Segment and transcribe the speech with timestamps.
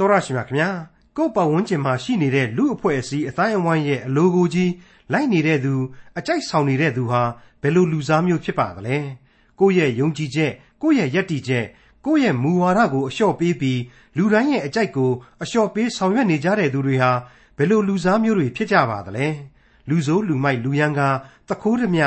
[0.00, 0.70] တော်ရရှိမြခင်ဗျာ
[1.16, 4.72] ကိုယ့်ပတ်ဝန်းကျင်မှာရှိနေတဲ့လူအဖွဲ့အစည်းအတိုင်းအဝိုင်းရဲ့အလိုကိုကြီး
[5.12, 5.74] လိုက်နေတဲ့သူ
[6.18, 7.22] အကြိုက်ဆောင်နေတဲ့သူဟာ
[7.62, 8.98] ဘယ်လိုလူစားမျိုးဖြစ်ပါသလဲ
[9.60, 10.52] ကိုယ့်ရဲ့ယုံကြည်ချက်
[10.82, 11.66] ကိုယ့်ရဲ့ယက်တီချက်
[12.06, 13.80] ကိုယ့်ရဲ့မူဝါဒကိုအလျှော့ပေးပြီး
[14.16, 15.10] လူတိုင်းရဲ့အကြိုက်ကို
[15.42, 17.12] အလျှော့ပေးဆောင်ရွက်နေကြတဲ့သူတွေဟာ
[17.56, 19.26] ဘယ်လိုလူစားမျိုးတွေဖြစ်ကြပါသလဲ
[19.88, 21.08] လူဆိုးလူမိုက်လူရန်ကာ
[21.48, 22.02] တခိုးဓမြ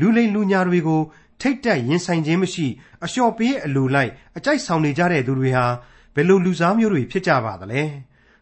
[0.00, 1.02] လူလိမ်လူညာတွေကို
[1.40, 2.66] ထိတ်တက်ရင်ဆိုင်ခြင်းမရှိ
[3.04, 7.82] အလျှော့ပေးအလိုလိုက်အကြိုက်ဆောင်နေကြတဲ့သူတွေဟာဘ ယ်လိုလူစားမျိုးတွေဖြစ်ကြပါသလဲ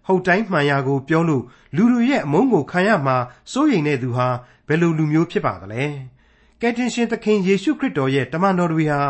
[0.06, 1.44] ဟုတ်တိုင်းမှန်ရာကိုပြောလို့
[1.76, 3.16] လူတွေရဲ့အမုန်းကိုခံရမှာ
[3.52, 4.28] စိုးရိမ်တဲ့သူဟာ
[4.68, 5.84] ဘယ်လိုလူမျိုးဖြစ်ပါသလဲ
[6.60, 9.00] ကယ်တင်ရှင်သခင်ယေရှုခရစ်တော်ရဲ့တမန်တော်တွေဟာ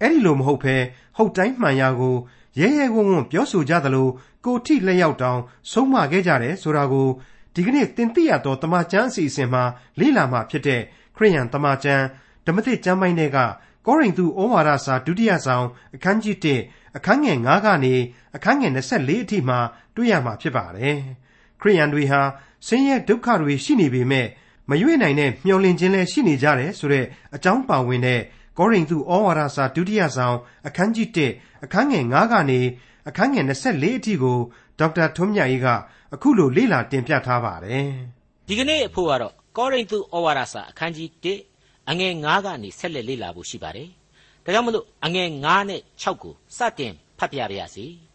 [0.00, 0.76] အဲ့ဒီလိုမဟုတ်ဘဲ
[1.16, 2.16] ဟုတ်တိုင်းမှန်ရာကို
[2.60, 4.08] ရဲရဲဝံ့ဝံ့ပြောဆိုကြသလို
[4.44, 7.08] ကိုထိလက်ရောက်တောင်ဆုံးမခဲ့ကြတယ်ဆိုတာကို
[7.54, 9.62] ဒီကနေ့သင်သိရသောတမန်ကျမ်းအစီအစဉ်မှာ
[9.98, 10.80] လေ့လာမှာဖြစ်တဲ့
[11.16, 12.04] ခရိယန်တမန်ကျမ်း
[12.46, 13.38] ဓမ္မသစ်ကျမ်းပိုင်းတွေက
[13.86, 17.94] ကောရိန္သုဩဝါဒစာဒုတိယဆောင်အခန်းကြီး1 အခန်းငယ်9ကနေ
[18.36, 19.58] အခန်းငယ်24အထိမှာ
[19.96, 20.96] တွေ့ရမှာဖြစ်ပါတယ်။
[21.60, 22.20] ခရိယန်တွေဟာ
[22.66, 24.26] ဆင်းရဲဒုက္ခတွေရှိနေပေမဲ့
[24.70, 27.04] မရွေ့နိုင်တဲ့မျောလင့်ခြင်းလည်းရှိနေကြတယ်ဆိုတဲ့
[27.34, 28.20] အကြောင်းပါဝင်တဲ့
[28.58, 32.60] ကောရိန္သုဩဝါဒစာဒုတိယဆောင်အခန်းကြီး1အခန်းငယ်9ကနေ
[33.08, 34.38] အခန်းငယ်24အထိကို
[34.78, 35.66] ဒေါက်တာထွန်းမြတ်အေးက
[36.14, 37.88] အခုလိုလေ့လာတင်ပြထားပါတယ်။
[38.48, 41.08] ဒီကနေ့အဖို့ကတော့ကောရိန္သုဩဝါဒစာအခန်းကြီး
[41.52, 43.90] 1အငယ်9ကနေဆက်လက်လေ့လာဖို့ရှိပါတယ်။
[44.44, 47.86] ဒါကြောင့်မလို့အငယ်9နဲ့6ကိုစတင်ဖတ်ပြပါရစေ။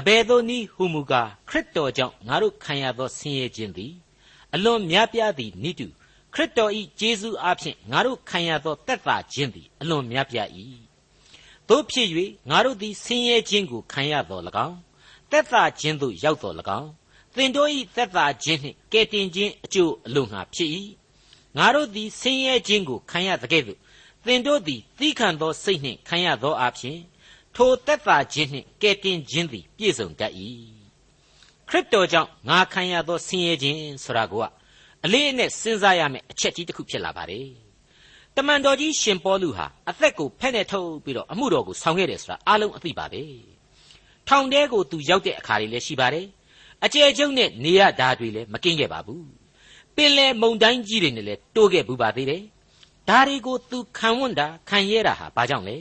[0.00, 3.92] အဘယ်သို့နည်းဟူမူကားခရစ်တော်ကြောင့်ငါတို့ခံရသောဆင်းရဲခြင်းသည်
[4.54, 5.86] အလွန်များပြားသည်နိတု
[6.34, 10.48] ခရစ်တော်ဤကျေးဇူးအားဖြင့်ငါတို့ခံရသောတက်တာခြင်းသည်အလွန်များပြား၏
[11.68, 12.08] တို့ဖြစ်၍
[12.50, 14.76] ငါတို့သည်ဆင်းရဲခြင်းကိုခံရတော်၎င်း
[15.30, 16.90] တက်တာခြင်းသို့ရောက်တော်၎င်း
[17.34, 20.70] သင်တို့ဤတက်တာခြင်းနှင့်ကယ်တင်ခြင်းအကျိုးအလို့ငါဖြစ်၏
[21.56, 23.78] ငါတို့သည်ဆင်းရဲခြင်းကိုခံရတဲ့ကဲ့သို့
[24.26, 26.98] သင်တို့သည်သီးခံသောစိတ်နှင့်ခံရသောအဖြစ်
[27.54, 30.32] ထိုတက်တာခြင်းနှင့်ကယ်တင်ခြင်းသည်ပြည့်စုံတတ်၏
[31.68, 34.34] ခရစ်တော်ကြောင့်ငါခံရသောဆင်းရဲခြင်းဆိုတာက
[35.04, 37.48] အလေးအနက်စဉ်းစားရမယ့်အချက်ကြီးတစ်ခုဖြစ်လာပါတယ်
[38.36, 43.22] တမန်တော်ကြီးရှင်ပေါလုဟာအသက်ကိုဖက်နဲ့ထုတ်ပြီးတော့အမှုတော်ကိုဆောင်ခဲ့တယ်ဆိုတာအားလုံးအသိပါပဲ
[44.28, 46.26] ထောင်ထဲကိုသူရောက်တဲ့အခါတွေလည်းရှိပါတယ်
[46.84, 49.26] အကျယ်ကျုံနဲ့နေရဓာတွေလည်းမကင်းခဲ့ပါဘူး
[49.96, 52.42] ပင်လေမုန်တိုင်းကြီးတွေနဲ့လည်းတိုးခဲ့ဘူးပါသေးတယ်
[53.07, 55.77] ဒါတွေကိုသူခံဝွန့်တာခံရဲတာဟာဘာကြောင့်လဲ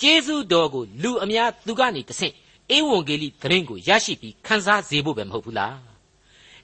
[0.00, 2.34] ကျေးဇူးတော်ကိုလူအများသူကနေတဆင့်
[2.76, 5.78] ဧဝံဂေလိသတင်းကိုရရှိပြီးခန်းစားစေဖို့ပဲမဟုတ်ဘူးလား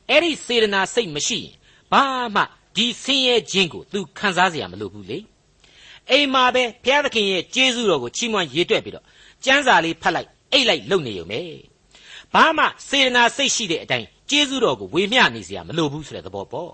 [0.08, 1.54] အဲ့ဒီစေတနာစိတ်မရှိရင်
[1.92, 2.02] ဘာ
[2.34, 2.42] မှ
[2.76, 5.18] ဒီဆင်းရဲခြင်းကို तू ခံစားเสียမလိုဘူးလေ
[6.10, 9.04] အိမ်မှာပဲဘုရားသခင်ရဲ့ကျေးဇူးတော်ကိုချီးမွမ်းရေးတွက်ပြီးတော့
[9.44, 11.40] ကျမ်းစာလေးဖတ်လိုက်အိတ်လိုက်လုပ်နေုံပဲ
[12.34, 16.72] ဘာမှစေတနာစိတ်ရှိတဲ့အတိုင်းကျေးဇူးတော်ကိုဝေမျှနေเสียမလိုဘူးဆိုတဲ့သဘောပေါ့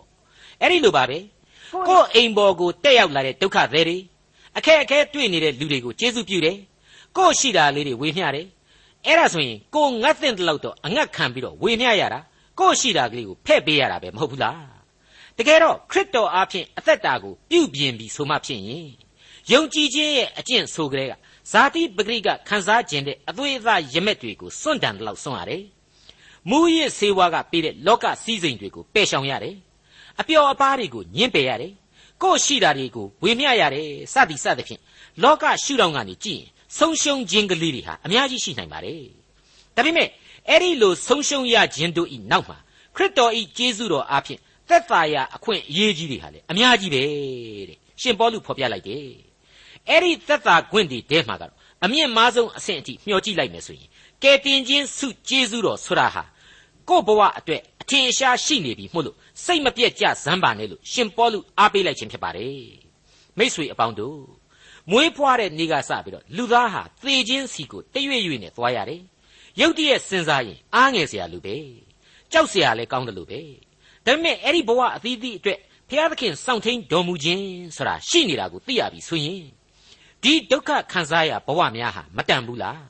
[0.60, 1.18] အဲ့ဒီလိုပါပဲ
[1.87, 3.97] ကိုယ်အိမ်ပေါ်ကိုတက်ရောက်လာတဲ့ဒုက္ခတွေတွေ
[4.57, 6.57] အခက်အခဲတွေ့နေတဲ့လူတွေကိုကျေးဇူးပြုတယ်
[7.17, 8.47] ကိုယ်ရှိတာလေးတွေဝေမျှတယ်
[9.05, 12.19] အဲ့ဒါဆိုရင်ကိုငတ်တဲ့လောက်တော့အငတ်ခံပြီးတော့ဝေမျှရတာ
[12.59, 14.61] ကိုယ်ရှိတာကလေးကိုဖဲ့ပေးရတာပဲမဟုတ်ဘူးလား
[15.37, 18.87] တကယ်တော့ခရစ်တော်အားဖြင့်အသက်တာကိုပြုပြင်ပြီးဆိုမှဖြစ်ရင်
[19.51, 21.13] ယုံကြည်ခြင်းရဲ့အကျင့်ဆိုကြတဲ့က
[21.51, 25.63] ဇာတိပဂရိကခံစားခြင်းတဲ့အသွေးအသားရမက်တွေကိုစွန့်တန်တယ်လို့စွန့်ရတယ်။
[26.49, 29.55] မူရစ်ဆေးဝါးကပေးတဲ့လောကစည်းစိမ်တွေကိုပယ်ရှောင်ရတယ်။
[30.19, 31.73] အပျော်အပါးတွေကိုညှင်းပယ်ရတယ်။
[32.21, 34.81] ကိုယ်ရှိတာတွေကိုဝေမျှရတယ်စသည်စသဖြင့်
[35.23, 39.01] လောကရှုထောင့်ကနေကြည့်ရင်ဆုံးရှုံးခြင်းကလေးတွေဟာအများကြီးရှိနိုင်ပါတယ်။
[39.75, 40.07] ဒါပေမဲ့
[40.49, 42.57] အဲ့ဒီလိုဆုံးရှုံးရခြင်းတို့ဤနောက်မှာ
[42.95, 44.39] ခရစ်တော်ဤကျေးဇူးတော်အားဖြင့်
[44.69, 47.01] သက်သာရာအခွင့်အရေးကြီးတွေဟာလေအများကြီးပဲ
[47.69, 49.05] တဲ့ရှင်ပေါလုဖော်ပြလိုက်တယ်
[49.89, 53.89] အဲ့ဒီသက်သာခွင့်တွေတဲမှာကတော့အမြင့်မားဆုံးအဆင့်အထိမျှော်ကြည့်လိုက်မယ်ဆိုရင်
[54.23, 56.23] ကယ်တင်ခြင်းစုကျေးဇူးတော်ဆိုတာဟာ
[56.89, 62.61] ကို့ဘဝအတွက်အ ထင်ရှားရှိနေပြီမို့လို့စိတ်မပြတ်ကြစမ်းပါနဲ့လို့ရှင်ပေါလုအားပေးလိုက်ခြင်းဖြစ်ပါတယ်
[63.37, 64.19] မိษွေအပေါင်းတို့
[64.91, 69.01] မွေးဖွားတဲ့နေ့ကစပြီးတော့လူသားဟာသေခြင်းစီကိုတရွေ့ရွေ့နဲ့သွားရတယ်
[69.59, 71.55] ရုတ်တရက်စဉ်းစားရင်အားငယ်စရာလူပဲ
[72.31, 73.41] ကြောက်စရာလည်းကောင်းတယ်လို့ပဲ
[74.05, 75.59] ဒါပေမဲ့အဲ့ဒီဘဝအသီးသီးအတွက်
[75.89, 79.43] ဘုရားသခင်စောင့်ထိန်တော်မူခြင်းဆိုတာရှိနေတာကိုသိရပြီဆိုရင်
[80.23, 82.81] ဒီဒုက္ခခံစားရဘဝများဟာမတန်ဘူးလား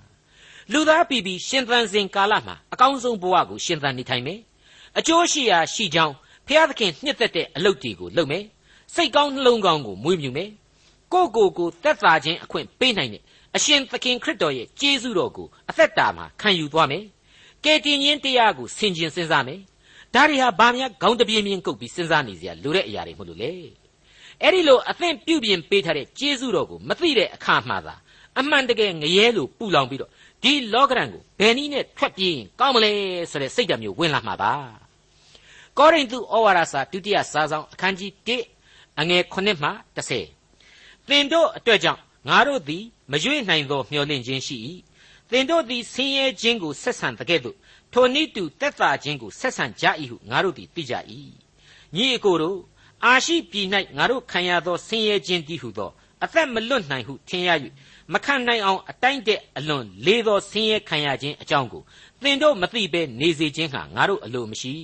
[0.72, 4.40] လူသားပြည်ပြည်ရှင်သန်စဉ်ကာလမှာအကောင်းဆုံးဘဝကိုရှင်သန်နေထိုင်မယ်
[5.00, 6.16] အကျိုးရှိရာရှိကြောင်း
[6.48, 8.44] ဘုရားသခင်နှစ်သက်တဲ့အလုပ်တွေကိုလုပ်မယ်
[8.94, 10.50] စိတ်ကောင်းနှလုံးကောင်းကိုမွေးမြူမယ်
[11.14, 13.22] ကိုကိုကိုသက်သာခြင်းအခွင့်ပေးနိုင်တဲ့
[13.56, 17.04] အရှင်သခင်ခရစ်တော်ရဲ့ကျေးဇူးတော်ကိုအသက်တာမှာခံယူသွားမယ်
[17.66, 19.60] ကယ်တင်ခြင်းတရားကိုဆင်ခြင်စဉ်းစားမယ်
[20.14, 23.52] ဒါတွေဟာဘာများခေါင်းတပြင်းပြင်းကုတ်ပြီးစဉ်းစားနေစရာလိုတဲ့အရာတွေမဟုတ်လို့လေ
[24.42, 27.96] အဲ့ဒီလိုအသင့်ပြုပြင်ပေးထားတဲ့ကျေးဇူးတော်ကိုမသိတဲ့အခါမှသာ
[28.40, 30.12] အမှန်တကယ်ငရဲလိုပူလောင်ပြီးတော့
[30.44, 32.92] ဒီလောကရန်ကိုဘယ်နည်းနဲ့ထွက်ပြေးရင်ကောင်းမလဲ
[33.32, 34.54] ဆိုတဲ့စိတ်ဓာတ်မျိုးဝင်လာမှာပါ
[35.78, 38.12] ကောရိန္သုဩဝါဒစာဒုတိယစာဆောင်အခန်းကြီး
[38.60, 44.58] 1အငယ်9မှ10သင်တို့အတွက်ကြောင့်ငါတို့သည်မရွေ့နိုင်သောမျှော်လင့်ခြင်းရှိ၏
[45.30, 47.56] သင်တို့သည်ဆင်းရဲခြင်းကိုဆက်ဆံတကဲ့သို့
[47.94, 50.94] ထိုနည်းတူတက်တာခြင်းကိုဆက်ဆံကြ၏ဟုငါတို့သည်သိကြ၏
[51.96, 52.60] ညီအကိုတို့
[53.06, 53.68] အာရှိပြည်၌
[53.98, 55.92] ငါတို့ခံရသောဆင်းရဲခြင်းတည်းဟုသော
[56.24, 57.50] အသက်မလွတ်နိုင်ဟုထင်ရ၍
[58.14, 61.84] မခံနိုင်အောင်အတိုင်းတဲ့အလွန်လေးသောဆင်းရဲခံရခြင်းအကြောင်းကို
[62.22, 64.76] သင်တို့မသိဘဲနေစေခြင်းဟာငါတို့အလိုမရှိ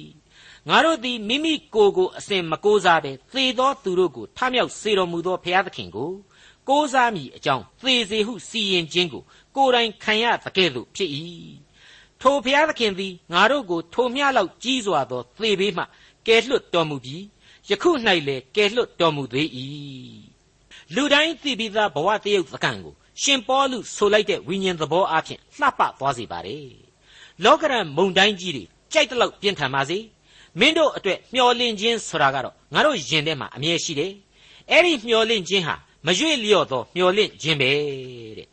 [0.69, 6.12] ငါတို့သည်မိမိကိုယ်ကိုအစဉ်မကိုးစားဘဲသေသောသူတို့ကိုထမြောက်စေတော်မူသောဘုရားသခင်ကို
[6.69, 9.24] ကိုးစားမိအကြောင်းသေစေဟုစီရင်ခြင်းကို
[9.56, 11.09] ကိုယ်တိုင်ခံရသကဲ့သို့ဖြစ်၏
[12.21, 15.83] ထိုဘုရားသခင်သည်ငါတို့ကိုထိုမျှလောက်ကြီးစွာသောသေဘေးမှ
[16.27, 17.23] ကယ်လွတ်တော်မူပြီး
[17.69, 17.91] ယခု၌
[18.27, 19.47] လည်းကယ်လွတ်တော်မူသေး၏
[20.95, 26.68] လူတိုင်းသိပြီးသားဘဝတရုပ်သကံကို ရှင်ပေါလုဆိုလိုက်တဲ့ဝိညာဉ်သဘောအဖြစ်လှပသွားစေပါတယ်
[27.44, 29.98] လောကရန်မုန်တိုင်းကြီးတွေကြိုက်တဲ့လောက်ပြင်းထန်ပါစေ
[30.60, 34.12] မင်းတို့အတွက်မျောလင့်ခြင်းဆိုတာကတော့ငါတို့ယင်ထဲမှာအမြဲရှိတယ်
[34.72, 35.75] အဲ့ဒီမျောလင့်ခြင်းဟာ
[36.06, 37.69] မရွေ့လျော့သောမျောလင့်ခြင်းပဲ
[38.38, 38.48] တဲ့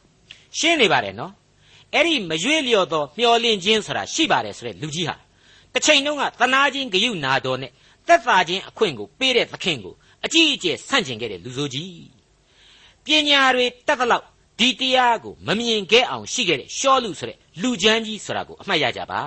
[0.58, 1.32] ရှင်းနေပါတယ်နော်
[1.94, 5.16] အဲ့ဒီမရွေ့လျော့သောမျောလင့်ခြင်းဆိုတာရှိပါတယ်ဆိုတဲ့လူကြီးဟာ
[5.72, 7.70] တစ်ချိန်လုံးကသနာချင်းဂယုနာတော်နဲ့
[8.06, 9.94] သက်သာခြင်းအခွင့်ကိုပေးတဲ့သခင်ကို
[10.24, 12.08] အကြီးအကျယ်ဆန့်ကျင်ခဲ့တဲ့လူဆိုကြီး
[13.04, 14.24] ပညာတွေတတ်သလောက်
[14.58, 19.22] ဒီတရားကိုမမြင်ခဲ့အောင်ရှိခဲ့တဲ့ရှောလူဆိုတဲ့လူချမ်းကြီးဆိုတာကိုအမှတ်ရကြပါ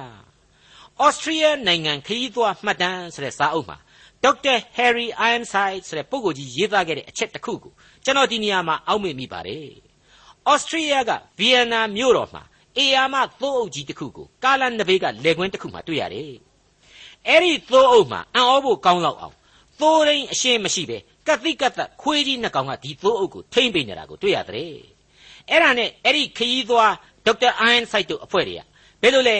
[1.01, 3.77] ဩစတြေးလျနိုင်ငံခရီးသွားမှတ်တမ်းဆိုတဲ့စာအုပ်မှာ
[4.23, 7.73] ဒေါက်တာဟယ်ရီအိုင်မ်ဆိုင်ဆိုတဲ့ပုဂ္ဂိုလ်ကြီးရေးသားခဲ့တဲ့အချက်တစ်ခုကို
[8.05, 9.67] ကျွန်တော်ဒီနေရာမှာအောက်မေ့မိပါတယ်
[10.49, 12.43] ဩစတြေးလျကဗီယက်နာမြို့တော်မှာ
[12.77, 16.33] အေယာမသိုးအုပ်ကြီးတစ်ခုကိုကာလန်နဘေးကလေကွင်းတစ်ခုမှာတွေ့ရတယ်
[17.27, 19.35] အဲ့ဒီသိုးအုပ်မှာအံ့ဩဖို့ကောင်းလောက်အောင်
[19.79, 20.97] သိုးရင်းအရှင်းမရှိပဲ
[21.27, 24.96] ကတိကတ်သက်ခွေးကြီးနှစ်ကောင်ကဒီသိုးအုပ်ကိုထိမ့်ပေးနေတာကိုတွေ့ရတဲ့
[25.49, 26.93] အဲ့ဒါနဲ့အဲ့ဒီခရီးသွား
[27.25, 28.61] ဒေါက်တာအိုင်ဆိုင်တို့အဖွဲ့တွေက
[29.01, 29.37] ဘယ်လိုလဲ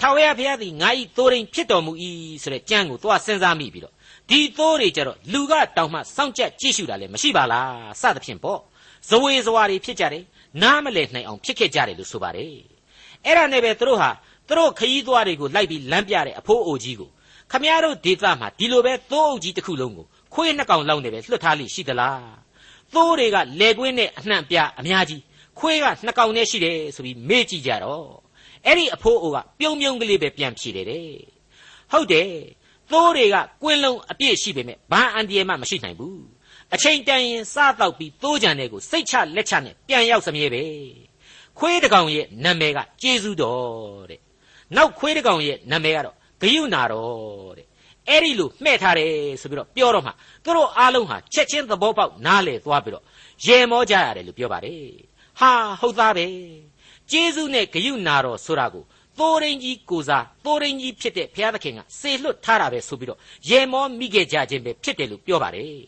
[0.00, 1.92] ထာဝရဘုရားသည်ငါဤသိုးရင်းဖြစ်တော်မူ၏
[2.42, 3.94] ဆိုတဲ့ကြံကိုသွားစဉ်းစားမိပြီးတော့
[4.28, 8.60] ဒီသိုးတွေကြတော့လူကတောင်မှစောင့်ကြက်ကြည့်ရှုတာလည်းမရှိပါလားစသဖြင့်ပေါ့
[9.08, 10.24] ဇဝေဇဝါတွေဖြစ်ကြတယ်
[10.62, 12.46] နားမလည်နိုင်အောင်ဖြစ်ခဲ့ကြတယ်လို့ဆိုပါတယ်
[13.24, 14.10] အဲ့ဒါနဲ့ပဲသူတို့ဟာ
[14.48, 17.10] သူတို့ခရီးသွားတွေကိုလိုက်ပြီးလမ်းပြတဲ့အဖိုးအိုကြီးကို
[17.50, 22.20] ခမည်းတော်ဒေသမှာဒီလိုပဲသိုးအုပ်ကြီးတစ်ခုလုံးကိုခွေးနှစ်ကောင်လောက်နေပဲလွှတ်ထားလိရှိသလား
[22.94, 25.22] သိုးတွေကလေကွင်းနဲ့အနှံ့ပြအများကြီး
[25.58, 28.06] ခွေးကနှစ်ကောင်နဲ့ရှိတယ်ဆိုပြီးမေ့ကြည့်ကြတော့
[28.66, 31.08] အဲ့ဒီအဖိုးအိုကပြုံးပြုံးကလေးပဲပြန်ဖြေတယ်တဲ့
[31.92, 32.30] ဟုတ်တယ်
[32.90, 36.20] သိုးတွေကကွင်းလုံးအပြည့်ရှိပေမဲ့ဘာအန်ဒီယမှမရှိနိုင်ဘူး
[36.74, 40.62] အချိန်တန်ရင်စားတော့ပြီးသိုးကြံတွေကိုစိတ်ချလက်ချနဲ့ပြန်ရောက်စမြဲပဲ
[41.58, 44.20] ခွေးတကောင်ရဲ့နာမည်ကကျေးဇူးတော်တဲ့
[44.76, 47.66] နောက်ခွေးတကောင်ရဲ့နာမည်ကတော့ဂယုနာတော်တဲ့
[48.08, 49.10] အဲ့ဒီလိုမှဲ့ထားတယ်
[49.40, 50.10] ဆိုပြီးတော့ပြောတော့မှ
[50.44, 53.04] သူတို့အားလုံးဟာချက်ချင်းသဘောပေါက်နားလေသွားပြီးတော့
[53.46, 54.84] ရေမောကြရတယ်လို့ပြောပါတယ်
[55.40, 56.26] ဟာဟုတ်သားပဲ
[57.10, 58.84] ကျေးဇူးနဲ့ဂယုနာတော်ဆိုတာကို
[59.18, 63.18] သိုးရင်းကြီးကိုစားသိုးရင်းကြီးဖြစ်တဲ့ဘုရားသခင်ကစေလွတ်ထားတာပဲဆိုပြီးတော့
[63.48, 65.84] ရေမောမိခဲ့ကြခြင်းပဲဖြစ်တယ်လို့ပြောပါတယ်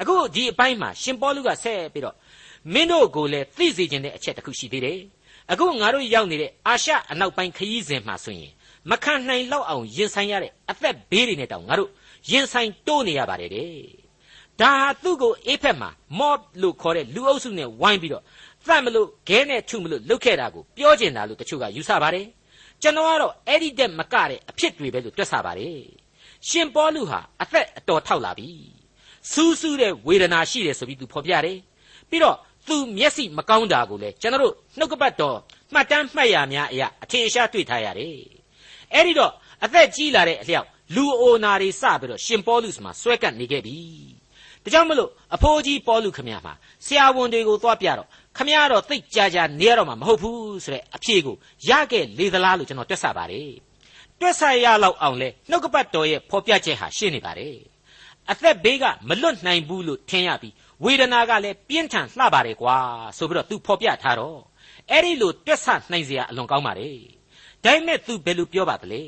[0.00, 2.16] အခုဒီအပိုင်းမှာရှင်ပေါလုကဆက်ပြီးတော့
[2.72, 5.00] မင်းတို့ကိုလည်းသိစေခြင်းတဲ့အချက်တစ်ခုရှိသေးတယ်
[5.52, 8.52] အခုငါတို့ရောက်နေတဲ့အာရှအနောက်ပိုင်းခရီးစဉ်မှာဆိုရင်
[8.90, 11.90] မခံနိုင်လောက်အောင်ရင်ဆိုင်ရတဲ့အသက်ဘေးတွေနဲ့တောင်ငါတို့
[12.30, 13.70] ရင်ဆိုင်တိုးနေရပါတယ်တဲ့
[14.60, 18.22] ဒါဟာသူ့ကိုအေးဖက်မှာမော့လို့ခေါ်တဲ့လူအုပ်စုနဲ့ဝိုင်းပြီးတော့
[18.66, 22.26] သတ်မလို့ခဲနဲ့ထုမလို့လုတ်ခဲ့တာကိုပြောကျင်တာလို့တချို့ကယူဆပါတယ်
[22.82, 25.78] ကျွန်တော်ကတော့အဲ့ဒီတက်မကတဲ့အဖြစ်တွေပဲလို့တွက်ဆပါတယ်
[26.48, 28.50] ရှင်ပေါလုဟာအသက်အတော်ထောက်လာပြီ
[29.32, 31.58] စူးစူးတဲ့ဝေဒနာရှိတယ်ဆိုပြီးသူဖော်ပြတယ်
[32.10, 32.36] ပြီးတော့
[32.68, 35.36] သူမျက်စိမကောင်းတာကိုလည်းကျွန်တော်တို့နှုတ်ကပတ်တော်
[35.72, 38.33] မှတ်တမ်းမှတ်ရများအရာအထင်ရှားတွေ့ထားရတယ်
[38.92, 39.32] အဲ့ဒီတော့
[39.64, 43.78] အသက်ကြီးလာတဲ့အလျောက်လူအိုနာတွေစပြီးတော့ရှင်ပေါလုစ်မှာဆွဲကပ်နေခဲ့ပြီ
[44.62, 46.54] ဒါကြောင့်မလို့အဖိုးကြီးပေါလုခမရမှာ
[46.86, 51.36] ဆရာဝန်တွေကိုသွားပြတော့ခမရတော့သိကြကြနေရတော့မှာမဟုတ်ဘူးဆိုတဲ့အဖြေကို
[51.68, 53.50] ရခဲ့လေသလားလို့ကျွန်တော်တွက်ဆပါတယ်
[54.20, 57.56] တွက်ဆရလောက်အောင်လဲနှုတ်ကပတ်တော်ရဲ့ဖော်ပြချက်ဟာရှင်းနေပါတယ်
[58.30, 62.76] အသက်ဘေးကမလွတ်နိုင်ဘူးလို့ထင်ရပြီးဝေဒနာကလည်းပြင်းထန်လှပါတယ်ကွာ
[63.18, 64.38] ဆိုပြီးတော့သူဖော်ပြထားတော့
[64.90, 66.98] အဲ့ဒီလိုတွက်ဆနိုင်စရာအလွန်ကောင်းပါတယ်
[67.63, 69.01] ဒါပေမဲ့ तू ဘယ်လိုပြောပါသလဲ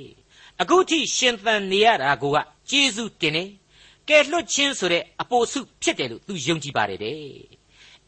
[0.62, 2.38] အခုထိရှင်သန်နေရတာကိုက
[2.70, 3.50] ကျေးဇူးတင်တယ်
[4.10, 7.16] ကဲလွတ်ချင်းဆိုတဲ့အပိုစုဖြစ်တယ်လို့ तू ယုံကြည်ပါတယ်တဲ့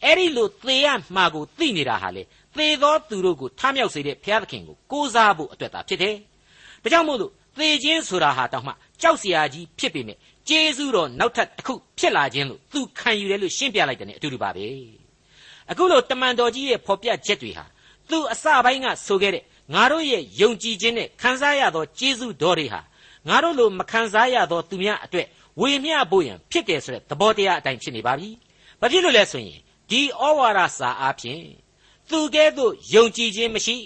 [0.04, 2.24] အဲ့ဒီလိုသေရမှာကိုသိနေတာဟာလေ
[2.56, 6.16] သေသောသူတို့ကိုထမြောက်စေတဲ့ဘုရားသခင်ကိုကိုးစားဖို့အတွက်သာဖြစ်တယ်
[6.84, 10.18] ဒါကြောင့်မို့လို့သေခြင်းဆိုတာဟာတောင်မှကြောက်စရာကြီးဖြစ်ပေမဲ့
[10.50, 14.68] ကျေးဇူးတော်နောက်ထပ်တစ်ခုဖြစ်လာခြင်းလို့သူခံယူတယ်လို့ရှင်းပြလိုက်တယ် ਨੇ အတူတူပါပဲ
[15.72, 17.66] အခုလို့တမန်တော်ကြီးရဲ့ဖော်ပြချက်တွေဟာ
[18.10, 19.44] သူအစပိုင်းကဆိုခဲ့တဲ့
[19.75, 22.81] ငါတို့ရဲ့ယုံကြည်ခြင်းနဲ့ခံစားရသောကျေးဇူးတော်တွေဟာ
[23.29, 25.27] ငါတို့လိုမခံစားရသောသူများအတွက်
[25.61, 28.29] ဝေမျှဖို့ရန်ဖြစ်တယ်ဆိုတဲ့သဘောတရားအတိုင်းဖြစ်နေပါပြီ။
[28.81, 29.59] ဘာဖြစ်လို့လဲဆိုရင်
[29.91, 31.45] ဒီဩဝါဒစာအားဖြင့်
[32.11, 33.77] သူကဲ့သို့ယုံကြည်ခြင်းမရှိ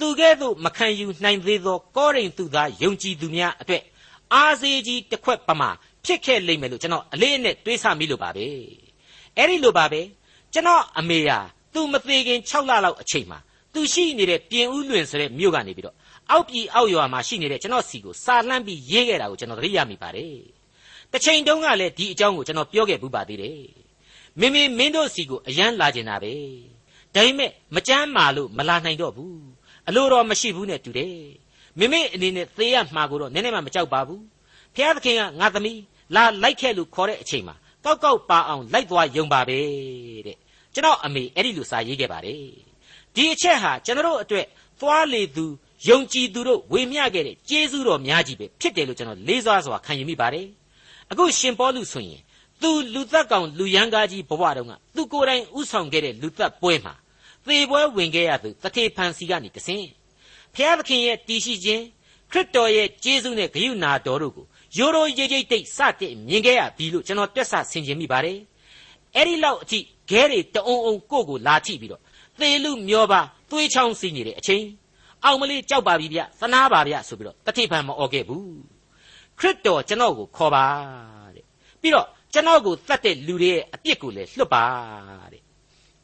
[0.00, 3.82] သူကဲ့သို့မခံယူနိုင်သေးသောကောရိန္သုသားယုံကြည်သူများအတွက်
[4.34, 5.70] အားစေကြီးတစ်ခွက်ပမာ
[6.04, 8.46] ဖြစ်ခဲ့လိမ့်မယ်လို့ကျွန်တော်အလေးအနက်တွေးဆမိလို့ပါပဲ။
[9.36, 10.00] အဲ့ဒီလိုပါပဲ
[10.52, 11.38] ကျွန်တော်အမေဟာ
[11.74, 13.38] သူမသေးခင်6လလောက်အချိန်မှာ
[13.74, 15.96] သူရှိနေတဲ့ပြင်ဦးလွင်ဆိုတဲ့မြို့ကနေပြီးတော့
[16.30, 20.36] အောက်ပြည်အောက်ရွာမှာရှိနေတဲ့ကျွန်တော်စီကိုစာလှမ်းပြီးရေးခဲ့တာကိုကျွန်တော်သတိရမိပါတယ်
[21.12, 23.60] တစ်ချိန်တုန်းကလည်းဒီအကြောင်းကိုကျွန်တော်ပြောခဲ့ပူပါသေးတယ်
[24.40, 26.32] မိမိမင်းတို့စီကိုအရန်လာကျင်တာပဲ
[27.14, 29.40] ဒါပေမဲ့မကြမ်းမာလို့မလာနိုင်တော့ဘူး
[29.88, 31.16] အလိုတော်မရှိဘူးနဲ့တူတယ်
[31.78, 34.22] မိမိအနေနဲ့သေရမှာကိုတော့နည်းနည်းမှမကြောက်ပါဘူး
[34.74, 35.80] ဖျားသခင်ကငါသမီး
[36.14, 39.58] လာလိုက်ခဲ့လို့ခေါ်တဲ့အချိန်မှာကောက်ကောက်ပါအောင်လိုက်သွားယုံပါပဲ
[40.26, 40.36] တဲ့
[40.74, 42.71] ကျွန်တော်အမေအဲ့ဒီလိုစာရေးခဲ့ပါတယ်
[43.14, 44.46] ဒီအချက်ဟာကျွန်တော်အတွက်
[44.80, 45.46] သွားလေသူ
[45.88, 50.46] ယုံကြည်သူတို့ဝေမျှခဲ့တဲ့ကျေးဇူးတော်များကြီးပဲဖြစ်တယ်လို့ကျွန်တော်လေးစားစွာခံယူမိပါတယ်
[51.10, 52.20] အခုရှင်ပေါလုဆိုရင်
[52.62, 56.94] သူလူသက်ကောင်လူရန်ကားကြီးဘဝတုန်းကသူကိုယ်တိုင်ဥဆောင်ခဲ့တဲ့လူသက်ပွဲမှာ
[57.46, 59.88] သေပွဲဝင်ခဲ့ရသူတထေဖန်စီကနေတဆင်း
[60.54, 61.82] ဖျားသခင်ရဲ့တည်ရှိခြင်း
[62.32, 64.46] ခရစ်တော်ရဲ့ကျေးဇူးနဲ့ဂရုဏာတော်တို့ကို
[64.78, 68.38] ရိုးရိုးရိပ်ရိပ်တိတ်စတဲ့မြင်ခဲ့ရပြီလို့ကျွန်တော်တွက်ဆဆင်ခြင်မိပါတယ်
[69.16, 69.78] အဲ့ဒီလောက်အထိ
[70.10, 72.01] ခဲတွေတအုံအုံကိုကိုလာချိပြီးတော့
[72.40, 73.20] သေလူမျောပါ
[73.50, 74.64] သွေးချောင်းစီနေတဲ့အချိန်
[75.24, 78.46] အောင်မလေးကြောက်ပါပြီဗျသနာပါဗျဆိုပြီးတော့တတိပံမអော်ခဲ့ဘူး
[79.38, 80.66] ခရစ်တော်ကျွန်တော်ကိုခေါ်ပါ
[81.34, 81.44] တဲ့
[81.80, 84.64] ပြီးတော့ကျွန်တော်ကိုသတ်တဲ့လူတွေရဲ့အပြစ်ကိုလည်းလွတ်ပါ
[85.32, 85.42] တဲ့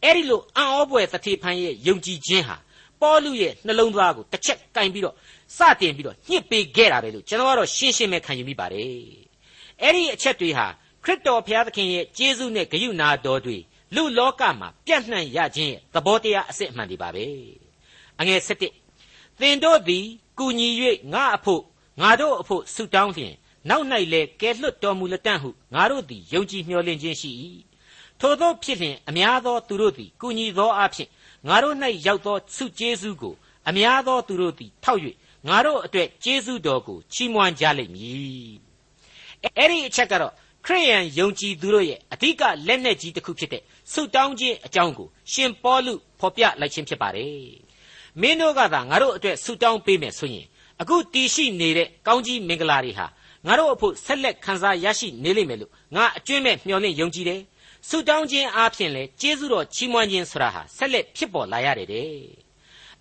[0.03, 2.57] အဲ့ဒီလိုအံ့ဩပွေတတိပံရဲ့ယုံကြည်ခြင်းဟာ
[3.01, 5.15] ပေါလုရဲ့နှလုံးသားကိုတစ်ချက်ကင်ပြီးတော့
[5.57, 8.91] စတင်ပြီးတော့ညှစ်ပေးခဲ့တာပဲလို့ကျွန်တော်ကတော့ရှင်းရှင်းပဲခံယူမိပါတယ်
[9.83, 10.67] အဲ့ဒီအချက်တွေဟာ
[11.05, 13.59] ခရစ်တော်ဘုရားသခင်ရဲ့ကျေးဇူးနဲ့ဂရုဏာတော်တွေ
[13.95, 17.27] လူလောကမှာပြန့်နှံ့ရခြင်းရဲ့သဘောတရားအစစ်အမှန်တွေပါပဲ
[18.21, 18.71] အငယ်၁၁
[19.41, 20.05] သင်တို့သည်
[20.39, 20.69] ကုညီ၍
[21.13, 21.63] ငါအဖို့
[22.01, 23.35] ငါတို့အဖို့ဆုတောင်းလျင်
[23.69, 27.31] နောက်၌လည်းကဲလွတ်တော်မူလက်တန့်ဟုငါတို့သည်ယုံကြည်မျှော်လင့်ခြင်းရှိ၏
[28.21, 31.09] ထို့သောဖြစ်လျင်အများသောသူတို့သည်ကုညီသောအဖြစ်
[31.49, 31.75] ငါတို့၌
[32.07, 33.35] ရောက်သောဆုကျေးဇူးကို
[33.69, 35.01] အများသောသူတို့သည်ထောက်၍
[35.49, 38.57] ငါတို့အတွက်ကျေးဇူးတော်ကိုချီးမွမ်းကြလိမ့်မည်
[39.57, 40.33] အဲ့ဒီအချက်ကတော့
[40.67, 43.63] ခရိယန်ယုံကြည်သူတို့ရဲ့အဓိကလက်နက်ကြီးတစ်ခုဖြစ်တဲ့
[43.93, 47.69] ဆုတောင်းခြင်းအကြောင်းကိုရှင်ပေါလုဖော်ပြလိုက်ခြင်းဖြစ်ပါတယ်
[48.21, 50.47] မင်းတို့ကသာငါတို့အတွက်ဆုတောင်းပေးမယ်ဆိုရင်
[50.81, 53.07] အခုတည်ရှိနေတဲ့ကောင်းကြီးမင်္ဂလာတွေဟာ
[53.47, 57.41] ငါတို့အဖို့ဆက်လက်ခံစားရရှိနေလိမ့်မယ်လို့ငါအကျွင့်မဲ့မျှော်လင့်ယုံကြည်တယ်
[57.89, 62.09] ဆုတောင်းခြင်းအားဖြင့်လေကျေးဇူးတော်ချီးမွမ်းခြင်းဆိုတာဟာဆက်လက်ဖြစ်ပေါ်လာရတယ်တဲ့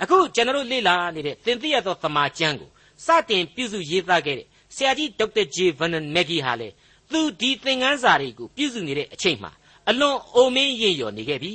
[0.01, 2.69] အခုကျွန်တော်လေ့လာနေတဲ့သင်သိရသောသမာကျမ်းကို
[3.05, 6.69] စတင်ပြုစုရေးသားခဲ့တဲ့ဆရာကြီးဒေါက်တာဂျေဗန်နမက်ဂီဟာလေ
[7.11, 9.51] သူဒီသင်ခန်းစာတွေကိုပြုစုနေတဲ့အချိန်မှာ
[9.89, 11.53] အလွန်အိုမင်းရင်ရော်နေခဲ့ပြီ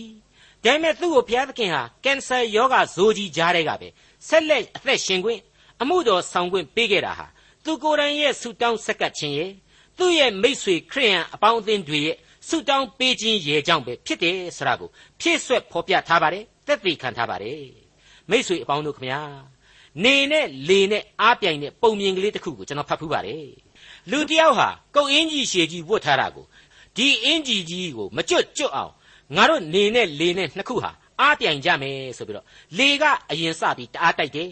[0.65, 3.89] ဒါပေမဲ့သူ့ကိုဘုရားသခင်ဟာကင်ဆာယောဂဇိုးကြီးကြားတဲ့ကပဲ
[4.29, 5.41] ဆက်လက်အသက်ရှင်ခွင့်
[5.81, 7.27] အမှုတော်ဆောင်ခွင့်ပေးခဲ့တာဟာ
[7.65, 9.53] သူကိုယ်တိုင်ရဲ့ဆူတောင်းဆက်ကပ်ခြင်းရဲ့
[9.99, 12.17] သူ့ရဲ့မိษွေခရိယန်အပေါင်းအသင်းတွေရဲ့
[12.49, 14.89] ဆူတောင်းပေးခြင်းရဲ့ကြောင့်ပဲဖြစ်တယ်ဆိုတာကို
[15.21, 17.63] ဖြည့်ဆွက်ဖော်ပြထားပါတယ်သက်သေခံထားပါတယ်
[18.31, 19.21] မိษွေအပေါင်းတို့ခမညာ
[20.05, 23.45] နေနဲ့လေနဲ့အားပြိုင်တဲ့ပုံမြင်ကလေးတစ်ခုကိုကျွန်တော်ဖတ်ဖူးပါတယ်
[24.11, 26.45] လူတယောက်ဟာကုတ်အင်းကြီးရှည်ကြီးဝတ်ထားတာကို
[26.97, 28.93] ဒီအင်းကြီးကြီးကိုမကျွတ်ကျွတ်အောင်
[29.37, 30.91] ငါတို့နေနဲ့လေနဲ့နှစ်ခုဟာ
[31.21, 32.47] အားပြိုင်ကြမယ်ဆိုပြီးတော့
[32.79, 34.51] လေကအရင်စပြီးတအားတိုက်တယ်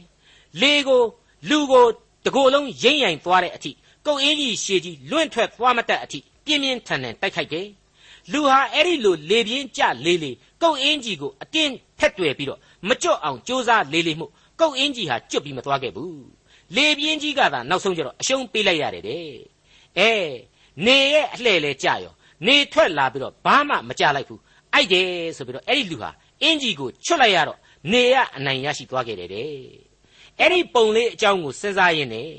[0.60, 1.02] လေကို
[1.48, 1.84] လူကို
[2.24, 3.70] တကိုယ်လုံးရိမ့်ရိုင်သွားတဲ့အထိ
[4.06, 7.66] ကုတ်အင်းကြီးရှည်ကြီးလွင့်ထွက်သွားမတတ်အထိပြင်းပြင်းထန်ထန်တိုက်ခိုက်တယ်
[8.32, 10.30] လူဟာအဲ့ဒီလိုလေပြင်းကြလေလေ
[10.62, 14.26] ကုတ်အင်းကြီးကိုအတင်းဖက်တွယ်ပြီးတော့မကျွတ်အောင်ကြိုးစားလေလေမှု
[14.60, 16.39] ကုတ်အင်းကြီးဟာကျွတ်ပြီးမသွားခဲ့ဘူး
[16.76, 19.24] လေပြင်းကြီးကသာနောက်ဆုံးကျတော့အရှုံးပေးလိုက်ရတယ်တဲ့
[19.98, 20.10] အဲ
[20.86, 22.14] နေရဲ့အလှဲ့လဲကြရော
[22.46, 24.40] နေထွက်လာပြီးတော့ဘာမှမကြလိုက်ဘူး
[24.72, 26.10] အိုက်တယ်ဆိုပြီးတော့အဲ့ဒီလူဟာ
[26.42, 27.58] အင်ကြီးကိုချွတ်လိုက်ရတော့
[27.92, 29.50] နေရအနိုင်ရရှိသွားခဲ့တယ်တဲ့
[30.38, 32.32] အဲ့ဒီပုံလေးအကြောင်းကိုစဉ်းစားရင်းနဲ့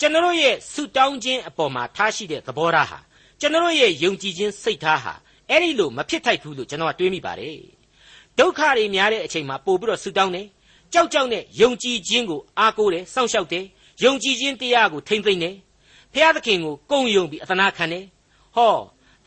[0.00, 2.98] ကျွန်တော်ရဲ့ဆုတောင်းခြင်းအပေါ်မှာထားရှိတဲ့သဘောထားဟာ
[3.40, 5.14] ကျွန်တော်ရဲ့ယုံကြည်ခြင်းစိတ်ထားဟာ
[5.50, 7.58] အဲ့ဒီလိုမဖြစ်ထိုက်ဘူးလို့ကျွန်တော်ကတွေးမိပါတယ်
[8.38, 10.46] ဒုက္ခတွေများတဲ့အချိန်မှာပို့ပြီးတော့ဆုတောင်းတယ်
[10.92, 13.64] ကြောက်ကြောက်နဲ့ယုံကြည်ခြင်းကိုအားကိုးတယ်စောင့်ရှောက်တယ်
[14.04, 15.56] ယုံကြည်ခြင်းတရားကိုထိမ့်သိမ့်တယ်
[16.12, 18.04] ဖျားသခင်ကိုကုံယုံပြီးအသနာခံတယ်
[18.56, 18.74] ဟော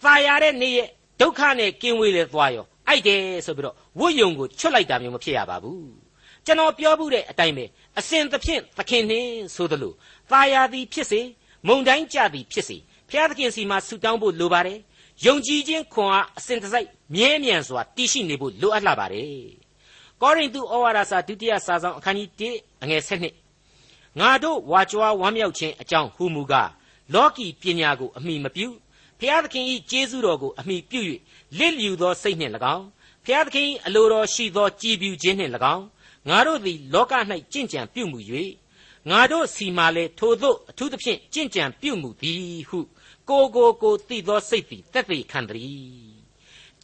[0.04, 0.88] သာယာတဲ့နေ့ရဲ့
[1.22, 6.10] ဒုက္ခနဲ့ကင်းဝေးလဲသွားရောအိုက်တယ်ဆိုပြီးတော့ဝတ်ယုံကိုချွတ်လိုက်တာမျိုးမဖြစ်ရပါဘူး
[6.46, 7.66] ကျွန်တော်ပြောမှုတဲ့အတိုင်းပဲ
[8.00, 9.94] အစဉ်သဖြင့်သခင်နှင်းဆိုသလို
[10.32, 11.22] သာယာသည်ဖြစ်စေ
[11.68, 12.78] မုန်တိုင်းကြသည်ဖြစ်စေ
[13.10, 14.80] ဖျားသခင်စီမှာဆူတောင်းဖို့လိုပါတယ်
[15.26, 19.69] ယုံကြည်ခြင်းခွန်အားအစဉ်တစိုက်မြဲမြံစွာတည်ရှိနေဖို့လိုအပ်လာပါတယ်
[20.22, 23.02] ကောရိန္သုဩဝါဒစာဒုတိယစာဆောင်အခန်းကြီး1အငယ်
[23.60, 26.70] 7ငါတို့ဝါကြွားဝမ်းမြောက်ခြင်းအကြောင်းဟူမူကား
[27.14, 28.68] လောကီပညာကိုအမိမပြု
[29.20, 31.02] ဖျားသခင်၏ကျေးဇူးတော်ကိုအမိပြု၍
[31.58, 32.86] လစ်လျူသောစိတ်နှင့်၎င်း
[33.26, 35.86] ဖျားသခင်၏အလိုတော်ရှိသောကြည်ပြူခြင်းနှင့်၎င်း
[36.30, 37.14] ငါတို့သည်လောက၌
[37.54, 38.20] ကြင်ကြံပြုမှု၍
[39.10, 42.80] ငါတို့စီမာလေထိုသို့အထူးသဖြင့်ကြင်ကြံပြုမှုသည်ဟု
[43.30, 46.20] ကိုကိုကိုသိသောစိတ်သည်တက်သေးခံသည်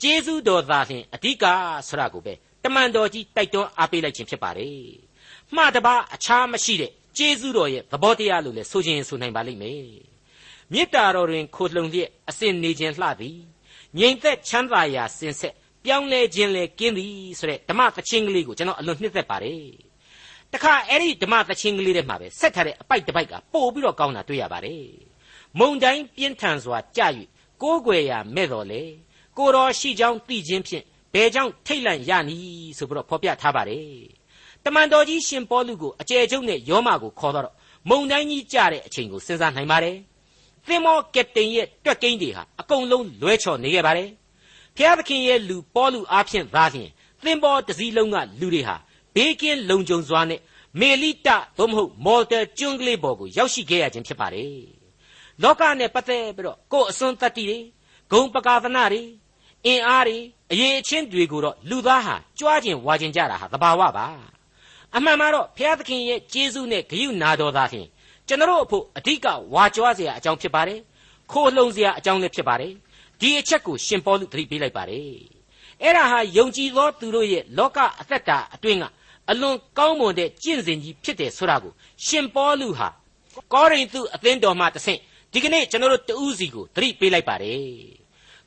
[0.01, 1.44] ကျေးဇူးတော်သာလျှင်အဓိက
[1.88, 2.34] ဆရာကိုပဲ
[2.65, 4.79] တမန်တော်ကြီးတိုက်တွန်းအားပေးလိုက်ခြင်းဖြစ်ပါတယ်
[5.55, 9.88] မှတပါအခြားမရှိတဲ့ကျေးဇူးတော်ရဲ့သဘောတရားလို့လည်းဆိုခြင်းဆိုနိုင်ပါလိမ့်မယ်
[10.72, 13.38] မေတ္တာတော်တွင်ခိုလှုံလျက်အစဉ်နေခြင်းလှသည်
[13.98, 15.53] ငြိမ်သက်ချမ်းသာရာစင်ဆက်
[15.84, 19.62] ပြောင်းလဲခြင်းလဲကင်းသည်ဆိုတဲ့ဓမ္မသချင်းကလေးကိုကျွန်တော်အလွန်နှစ်သက်ပါတယ်
[20.53, 24.84] တခါအဲ့ဒီဓမ္မသချင်းကလေးထဲမှာပဲဆက်ထားတဲ့အပိုက်တစ်ပိုက်ကပို့ပြီးတော့ကောင်းတာတွေ့ရပါတယ်
[25.60, 27.07] မုံတိုင်းပြင်းထန်စွာကြာ၍
[27.62, 28.84] ကိုးကွယ်ရာမဲ့တော်လေ
[29.38, 34.05] ကိုတော်ရှိကြောင်းသိခြင်းဖြင့် ဘယ်ကြောင့်ထိတ်လန့်ရနည်းဆိုပြီးတော့ဖော်ပြထားပါတယ်
[34.63, 37.53] တမန်တော်ကြီးရှင်ပေါလုကိုအကျယ်ကျုံနဲ့ယောမကိုခေါ်တော့
[37.89, 39.98] မုံတိုင်းကြီးကြတဲ့အချိန်ကိုစဉ်းစားနိုင်ပါတယ်
[40.67, 44.10] သင်္ဘောကက်ပတိန်ရဲ့တွက်ကိန်းတွေဟာအကုန်လုံးလွဲချော်နေခဲ့ပါတယ်
[44.75, 46.89] ဖျားသခင်ရဲ့လူပေါလုအားဖြင့်သာလျှင်
[47.24, 48.75] သင်္ဘောတစ်စီးလုံးကလူတွေဟာ
[49.15, 50.39] ဘေးကင်းလုံခြုံစွာနဲ့
[50.79, 54.63] မေလိတသို့မဟုတ်မော်တာကျွန်းကလေးပေါ်ကိုရောက်ရှိခဲ့ရခြင်းဖြစ်ပါတယ်
[55.43, 57.60] လောကနဲ့ပတ်သက်ပြီးတော့ကိုယ်အစွန်းတတ္တိတွေ
[58.12, 59.01] ဂုံပကာသနာတွေ
[59.67, 60.19] အင်အားတွေ
[60.52, 64.07] အရေးအချင်းတွေကိုတော့လူသားဟာကြွားကျင်ဝါကျင်ကြတာဟာသဘာဝပါ
[64.97, 67.88] အမှန်မှာတော့ဘုရားသခင်ရဲ့ကျေးဇူးနဲ့ဂရုနာတော်သားဖြင့်
[68.29, 70.81] ကျွန်တော်အဖို့အဓိကဝါကြွားเสียအကြောင်းဖြစ်ပါတယ်
[71.33, 72.73] ခိုးလှုံเสียအကြောင်းလည်းဖြစ်ပါတယ်
[73.21, 75.14] ဒီအချက်ကိုရှင်ပေါလုသတိပေးလိုက်ပါတယ်
[75.83, 78.85] အဲ့ဒါဟာယုံကြည်သောသူတို့ရဲ့လောကအသက်တာအတွင်းက
[79.31, 81.73] အလွန်ကောင်းမွန်တဲ့ကျင့်စဉ်ကြီးဖြစ်တယ်ဆိုတာကို
[82.07, 82.88] ရှင်ပေါလုဟာ
[83.52, 85.00] ကောရိန္သုအသင်းတော်မှတဆင့်
[85.33, 87.64] ဒီကနေ့ကျွန်တော်တို့တဦးစီကိုသတိပေးလိုက်ပါတယ်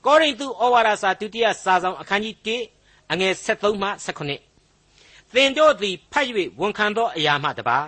[0.05, 2.37] ကောရိန္သုဩဝါဒစာဒုတိယစာဆောင်အခန်းကြီး
[2.77, 3.89] 1အငယ်73မှ
[4.57, 6.27] 79သင်တို့သည်ဖတ်၍
[6.61, 7.79] ဝန်ခံသောအရာမှတပါ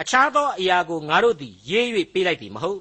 [0.00, 2.80] အခြားသောအရာကိုငါတို့သည်ရေး၍ပေးလိုက်သည်မဟုတ်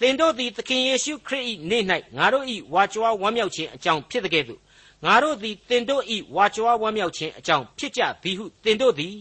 [0.00, 1.82] သင်တို့သည်သခင်ယေရှုခရစ်၏နေ့၌
[2.16, 4.60] ငါတို့၏ဝါကြွားဝမ်းမြောက်ခြင်းအကြောင်းဖြစ်တဲ့ကဲ့သို့
[5.04, 6.02] ငါတို့သည်သင်တို့၏
[6.34, 9.16] ဝါကြွားဝမ်းမြောက်ခြင်းအကြောင်းဖြစ်ကြသည်ဟုသင်တို့သည်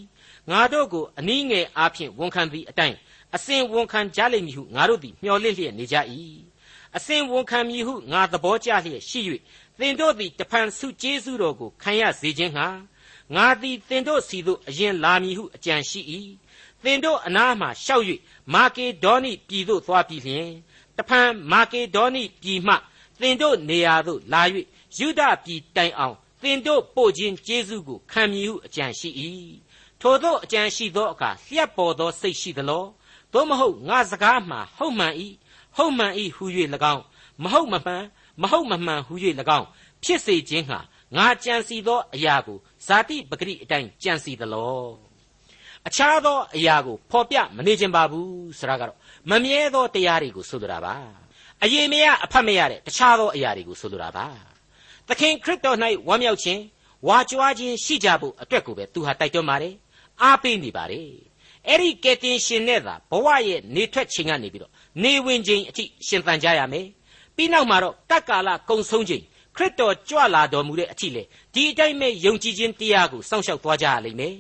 [0.52, 2.98] ငါတို့ကိုအနည်းငယ်အားဖြင့်ဝန်ခံသည့်အတိုင်း
[3.36, 5.98] အစဉ်ဝန်ခံကြလိမ့်မည်ဟုငါတို့သည်မျှော်လင့်လျက်နေကြ၏
[6.98, 9.22] အစဉ်ဝန်ခံမည်ဟုငါသဘောကျလျက်ရှိ၍
[9.80, 12.68] သင်တို့သည်တဖန်ဆုကျေးဇူးတော်ကိုခံရစေခြင်းဟာ
[13.36, 16.02] ငါသည်သင်တို့စီသို့အရင်လာမည်ဟုအကြံရှိ၏
[16.84, 18.06] သင်တို့အနားမှရှောက်၍
[18.54, 20.52] မာကေဒေါနိပြည်သို့သွားပြီးလျှင်
[20.98, 22.76] တဖန်မာကေဒေါနိပြည်မှ
[23.20, 24.42] သင်တို့နေရာသို့လာ၍
[24.98, 29.10] ယူဒပြည်တိုင်အောင်သင်တို့ပို့ခြင်းကျေးဇူးကိုခံမည်ဟုအကြံရှိ၏
[30.02, 32.86] ထိုသောအကြံရှိသောအခါလျှက်ပေါ်သောစိတ်ရှိသလော
[33.34, 35.14] သို့မဟုတ်ငါစကားမှဟုတ်မှန်၏
[35.78, 36.44] ဟုတ်မှန်၏ဟု၍၎
[36.94, 37.04] င်း
[37.44, 38.04] မဟုတ်မမှန်
[38.42, 39.14] မဟုတ်မမှန်ဟု၍၎
[39.58, 39.68] င်း
[40.04, 40.80] ဖြစ်စေခြင်းဟာ
[41.18, 42.58] ငါကြံစီသောအရာကို
[42.88, 44.86] ဇာတိပဂရိအတိုင်းကြံစီသလော
[45.88, 48.98] အခြားသောအရာကိုဖော်ပြမနေခြင်းပါဘူးဆိုတာကတော့
[49.30, 50.96] မမြဲသောတရားတွေကိုဆိုလိုတာပါ
[51.64, 54.28] အရေးမရအဖတ်မရတဲ့တခြားသောအရာတွေကိုဆိုလိုတာပါ
[55.08, 56.62] သခင်ခရစ်တော်၌ဝမ်းမြောက်ခြင်း
[57.08, 59.74] ဝါကြွားခြင်းရှိကြဖို့အတွက်ကိုပဲသူဟာတိုက်တွန်းပါတယ်
[60.22, 61.10] အားပေးနေပါတယ်
[61.68, 64.72] အဲ့ဒီကယ်တင်ရှင်နဲ့သာဘဝရဲ့နေထွက်ခြင်းကနေပြီးတော့
[65.04, 66.88] နေဝင်ခြင်းအထိရှင်သန်ကြရမယ်
[67.36, 69.24] ပြီးနောက်မှာတော့တက္ကာလကုံဆုံးခြင်း
[69.56, 71.24] ခရစ်တော်ကြွလာတော်မူတဲ့အထိလေ
[71.54, 74.36] ဒီအတိုင်းပဲယုံကြည်ခြင်းတရားကိုစောင့်ရှောက်သွားကြရလိမ့်မယ်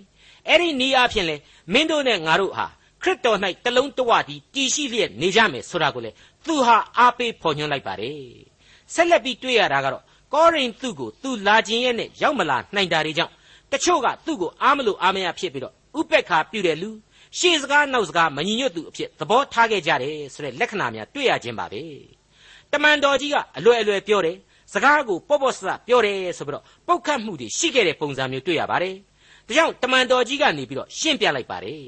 [0.47, 1.35] အဲ့ဒီနေအဖြစ်လေ
[1.73, 2.65] မင်းတို့နဲ့ငါတို့ဟာ
[3.01, 6.11] ခရစ်တော်၌တလုံးတဝတည်းတည်ရှိလျက်နေကြမယ်ဆိုတာကိုလေ
[6.45, 8.21] သူဟာအားပေးဖော်ညွှန်းလိုက်ပါတယ်
[8.93, 13.33] ဆက်လက်ပြီးတွေ့ရတာကတော့ကောရိန္သုကိုသူလာခြင်းရဲ့နဲ့ရောက်မလာနိုင်တာတွေကြောင့်
[13.71, 16.89] တချို့ကသူ့ကိုအားမလို့အားမရဖြစ်ပြီးတော့ဥပက္ခပြုတဲ့လူ
[17.37, 21.83] ရှေ့စကားနောက်စကားမညီညွတ်သူအဖြစ်သဘောထားခဲ့ကြတယ်ဆိုတဲ့လက္ခဏာများတွေ့ရခြင်းပါပဲ
[22.71, 24.37] တမန်တော်ကြီးကအလွယ်အလွယ်ပြောတယ်
[24.73, 28.95] စကားကိုပေါ့ပေါ့ဆဆပြောတယ်ဆိုပြီးတော့ပုတ်ခတ်မှုတွေရှိခဲ့တဲ့ပုံစံမျိုးတွေ့ရပါတယ်
[29.47, 31.83] ဒါကြောင့်တမန်တော်ကြီးကနေပြီးတော့ရှင်းပြလိုက်ပါတယ်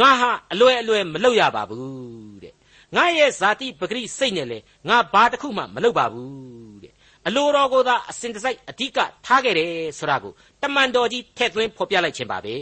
[0.00, 2.54] ငါဟာအလွယ်အလွယ်မလုပ်ရပါဘူးတဲ့
[2.96, 6.92] ငါရဲ့ဇာတိပဂရိစိတ်နဲ့လေငါဘာတစ်ခုမှမလုပ်ပါဘူးတဲ့
[7.26, 12.56] အလိုတော်ကိုသာအစဉ်တစိုက်အဓိကထားခဲ့တယ်ဆိုတာကိုတမန်တော်ကြီးထည့်သွင်းဖော်ပြလိုက်ခြင်းပါပဲ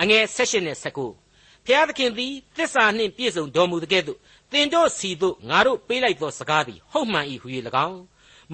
[0.00, 0.76] အငယ်16နဲ့
[1.20, 4.18] 19ဖျားသခင်သည်သစ္စာနှင့်ပြည့်စုံတော်မူတဲ့ကဲ့သို့
[4.52, 7.48] သင်တို့စီသို့ငါတို့ပေးလိုက်သောစကားသည်ဟုတ်မှန်၏ဟူ၍၎
[7.86, 8.00] င်း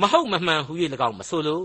[0.00, 0.72] မဟုတ်မမှန်ဟူ၍၎
[1.08, 1.62] င်းမဆိုလို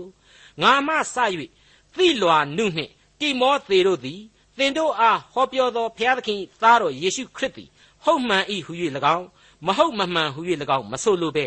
[0.62, 1.16] ငါမှစ၍
[1.96, 4.20] သိလွာနုနှင့်တိမောသေတို့သည်
[4.58, 7.68] သင်တို့အားဟောပြောသောဘုရားသခင်သားတော်ယေရှုခရစ်သည်
[8.04, 8.72] ဟုတ်မှန်၏ဟူ၍၎
[9.16, 9.26] င်း
[9.66, 10.40] မဟုတ်မမှန်ဟူ၍၎
[10.76, 11.44] င်းမဆိုလိုပဲ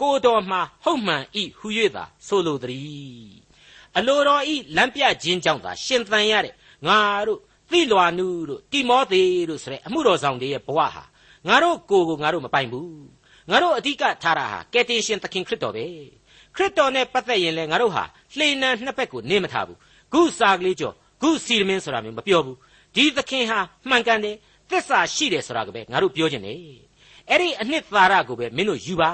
[0.00, 1.22] ကိုတော်မှာဟုတ်မှန်၏
[1.58, 3.32] ဟူ၍သာဆိုလိုသည်
[3.96, 6.54] အလိုတော်ဤလမ်းပြခြင်းကြောင့်သာရှင်သန်ရတဲ့
[6.86, 7.40] ငါတို့
[7.70, 11.04] သိလွာနုတို့တိမောသေတို့ဆိုတဲ့အမှုတော်ဆောင်တွေရဲ့ဘဝဟာ
[11.48, 12.90] ငါတို့ကိုယ်ကိုငါတို့မပိုင်ဘူး
[13.50, 15.86] ငါတို့အဓိကထားတာဟာကယ်တင်ရှင်သခင်ခရစ်တော်ပဲ
[16.54, 18.04] ခရစ်တော်နဲ့ပတ်သက်ရင်လည်းငါတို့ဟာ
[18.38, 19.78] လှေနံနှစ်ဘက်ကိုနေမထားဘူး
[20.12, 22.56] ဂုစာကလေးကြောဂုစီမင်းဆိုတာမျိုးမပြောဘူး
[22.94, 24.36] ဒီသခင်ဟာမှန်ကန်တယ်
[24.70, 26.58] သစ္စာရှိတယ်ဆိုတာကပဲငါတို့ပြောချင်တယ်
[27.30, 29.10] အဲ့ဒီအနှစ်သာရကိုပဲမင်းတို့ယူပါ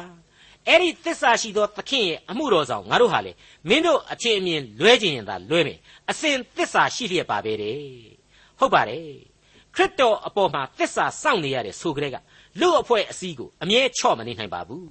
[0.68, 3.32] အဲ့ဒီသစ္စာရှိသောသခင်ရဲ့အမှုတော်ဆောင်ငါတို့ဟာလေ
[3.68, 5.78] မင်းတို့အချင်းအမြင်လွဲခြင်းရင်သာလွဲမယ်
[6.10, 8.19] အစဉ်သစ္စာရှိလျက်ပါပဲတဲ့
[8.60, 9.04] ဟုတ်ပါတယ်
[9.74, 12.16] ခရစ်တော်အပေါ်မှာသစ္စာစောင့်နေရတဲ့ဆိုကြတဲ့က
[12.60, 14.88] လူအဖွဲ့အစည်းကိုအမြဲချော့မနေနိုင်ပါဘူး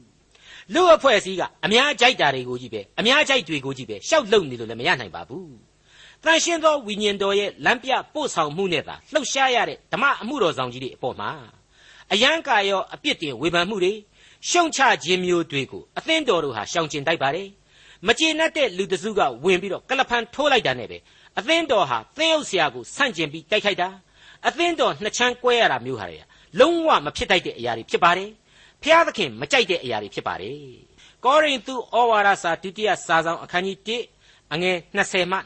[0.74, 5.52] လူအဖွဲ့အစည်းကအများကြိုက်တာတွေကိုကြီးပဲအများကြိုက်တွေကိုကြီးပဲရှောက်လုံနေလို့လည်းမရနိုင်ပါဘူး
[6.24, 11.30] တန်ရှင်းသောဝိညာဉ်တော်ရဲ့လမ်းပြပို့ဆောင်မှုနဲ့သာလှုပ်ရှားရတဲ့ဓမ္မအမှုတော်ဆောင်ကြီးတွေအပေါ်မှာ
[12.14, 13.94] အယံကာရောအပြစ်တင်ဝေဖန်မှုတွေ
[14.50, 17.48] ရှုံချခြင်းမျိုးတွေကိုအသင်းတော်တို့ဟာရှောင်ကျဉ်တိုက်ပါတယ်
[18.08, 20.98] မကျေနပ်တဲ့လူတစုကဝင်ပြီးတော့ကလဖန်ထိုးလိုက်တာနဲ့ပဲ
[21.40, 23.90] အသင်းတော်ဟာသင်းဥဆရာကိုဆန့်ကျင်ပြီးတိုက်ခိုက်တာ
[24.48, 26.20] အသင်းတော်နှစ်ချမ်းကွဲရတာမျိုးဟာတွေ
[26.60, 28.30] လုံးဝမဖြစ်တိုက်တဲ့အရာတွေဖြစ်ပါတယ်
[28.84, 30.58] ဖျားသခင်မကြိုက်တဲ့အရာတွေဖြစ်ပါတယ်
[31.26, 35.38] ကောရိန္သုဩဝါဒစာဒုတိယစာဆောင်အခန်းကြီး1အငယ်20မှ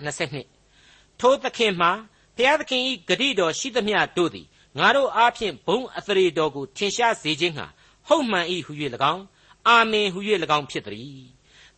[0.56, 1.92] 22ထိုသခင်မှာ
[2.38, 7.68] ဖျားသခင်ဤဂတိတော်ရှိသမျှတို့သည်ငါတို့အားဖြင့်ဘုံအသရေတော်ကိုထင်ရှားစေခြင်းဟာ
[8.08, 8.72] ဟုတ်မှန်၏ဟု၍၎
[9.14, 9.24] င်း
[9.68, 10.20] အာမင်ဟု၍၎
[10.58, 11.24] င်းဖြစ်သည်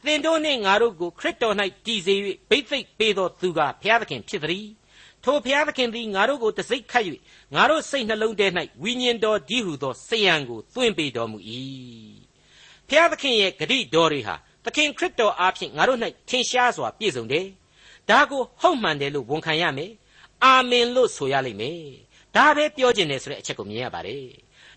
[0.08, 2.16] သင်တို့နှင့်ငါတို့ကိုခရစ်တော်၌တည်စေ၍
[2.50, 4.68] ဘိသိက်ပေးသောသူကဘုရားသခင်ဖြစ်သည်
[5.24, 7.06] ထိုဘုရားသခင်သည်ငါတို့ကိုတစိ့ခတ်၍
[7.56, 8.48] ငါတို့စိတ်နှလုံးထဲ၌
[8.84, 11.38] ဝိညာဉ်တော်ဒီဟုသောစေယံကိုသွင်းပေးတော်မူ၏
[12.88, 17.48] ဘုရားသခင်ရဲ့ဂတိတော်တွေဟာသခင်ခရစ်တော်အားဖြင့်ငါတို့၌ထင်ရှားစွာပြည့်စုံတယ်
[18.10, 19.92] ဒါကိုဟုတ်မှန်တယ်လို့ဝန်ခံရမယ်
[20.44, 21.82] အာမင်လို့ဆိုရလိမ့်မယ်
[22.36, 24.26] ဒါပဲပြောခြင်းတယ်ဆိုတဲ့အချက်ကိုမြင်ရပါတယ်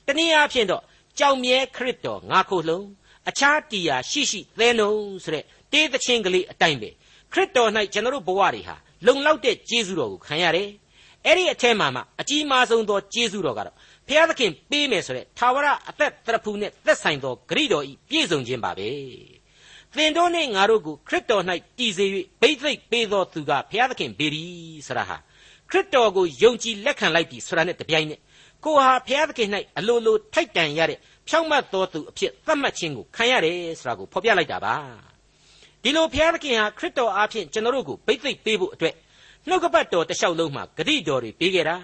[0.06, 0.82] တနည်းအားဖြင့်တော့
[1.18, 2.80] ကြောင်မြဲခရစ်တော်ငါခိုလုံ
[3.28, 4.92] အခြားတရားရှိရှိသဲနှုံ
[5.24, 6.90] ဆိုတဲ့တေးသချင်းကလေးအတိုင်းပဲ
[7.32, 10.68] ခရစ်တော်၌ကျွန်တော်တို့ဘဝတွေဟာလုံလောက်တဲ့ကျေးဇူးတော်ကိုခံရတယ်
[11.24, 13.76] အဲ့ဒီအထက်မှာမှအကြီးမားဆုံးသောကျေးဇူးတော်ကတော့
[14.08, 18.88] ဘုရားသခင်ပေးမယ်ဆိုတဲ့သာဝရအသက်တရဖူနဲ့သက်ဆိုင်သောဂရိတော်ဤပြည့်စုံခြင်းပါပဲ
[19.96, 21.44] သင်တို့နှင့်ငါတို့ကိုခရစ်တော်၌
[21.78, 22.04] တည်စေ၍
[22.40, 24.44] ဘိသိက်ပေးသောသူကဘုရားသခင်ပေရီ
[24.86, 25.16] ဆိုတာဟာ
[25.70, 28.20] ခရစ်တော်ကိုယုံကြည်လက်ခံလိုက်ပြီဆိုတာနဲ့တပြိုင်နက်
[28.64, 34.74] ကိုဟာဘုရားသခင်၌အလိုလိုထိုက်တန်ရတဲ့ ဖြောင့်မတ်သောသူအဖြစ်သတ်မှတ်ခြင်းကိုခံရတယ်ဆိုတာကိုဖော်ပြလိုက်တာပါ
[35.82, 38.94] ဒီလိုဘုရားသခင်ဟာခရစ်တော်အားဖြင့်ကျွန်တော်တို့ကိုဘိသိက်ပေးဖို့အတွက်
[39.48, 41.76] နှုတ်ကပတ်တော်တလျှောက်လုံးမှာဂတိတော်တွေပေးခဲ့တာ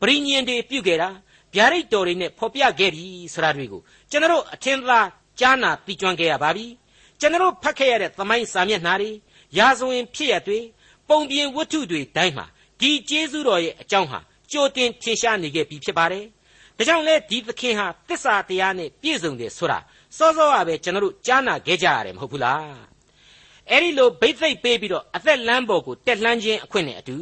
[0.00, 1.08] ပရိညင်တွေပြုခဲ့တာ
[1.54, 3.80] ဗျာဒိတ်တော်တွေနဲ့ဖော်ပြခဲ့ပြီဆိုတာတွေကို
[4.10, 5.00] ကျွန်တော်အထင်သာ
[5.40, 6.66] ကြားနာသိကျွမ်းခဲ့ရပါပြီ
[7.20, 9.10] ကျွန်တော်ဖတ်ခဲ့ရတဲ့သမိုင်းစာမျက်နှာတွေ
[9.58, 10.58] ရာဇဝင်ဖြစ်ရတွေ
[11.08, 12.46] ပုံပြင်ဝတ္ထုတွေတိုင်းမှာ
[12.80, 14.18] ဒီကျေးဇူးတော်ရဲ့အကြောင်းဟာ
[14.52, 16.24] ကြိုတင်ထင်ရှားနေခဲ့ပြီဖြစ်ပါတယ်
[16.78, 19.78] ဒါကြောင့်လဲဒီသခင်ဟာတစ္ဆာတရားနဲ့ပြည့်စုံတယ်ဆိုတာ
[20.16, 22.88] စောစောကပဲကျွန်တော်တို့ကြားနာခဲ့ကြရတယ်မဟုတ်ဘူးလား
[23.70, 27.16] အဲ့ဒီလိုဘိသိက်ပေးပြီးတော့အသက်လမ်းပေါ်ကိုတက်လှမ်းခြင်းအခွင့်နဲ့အတူ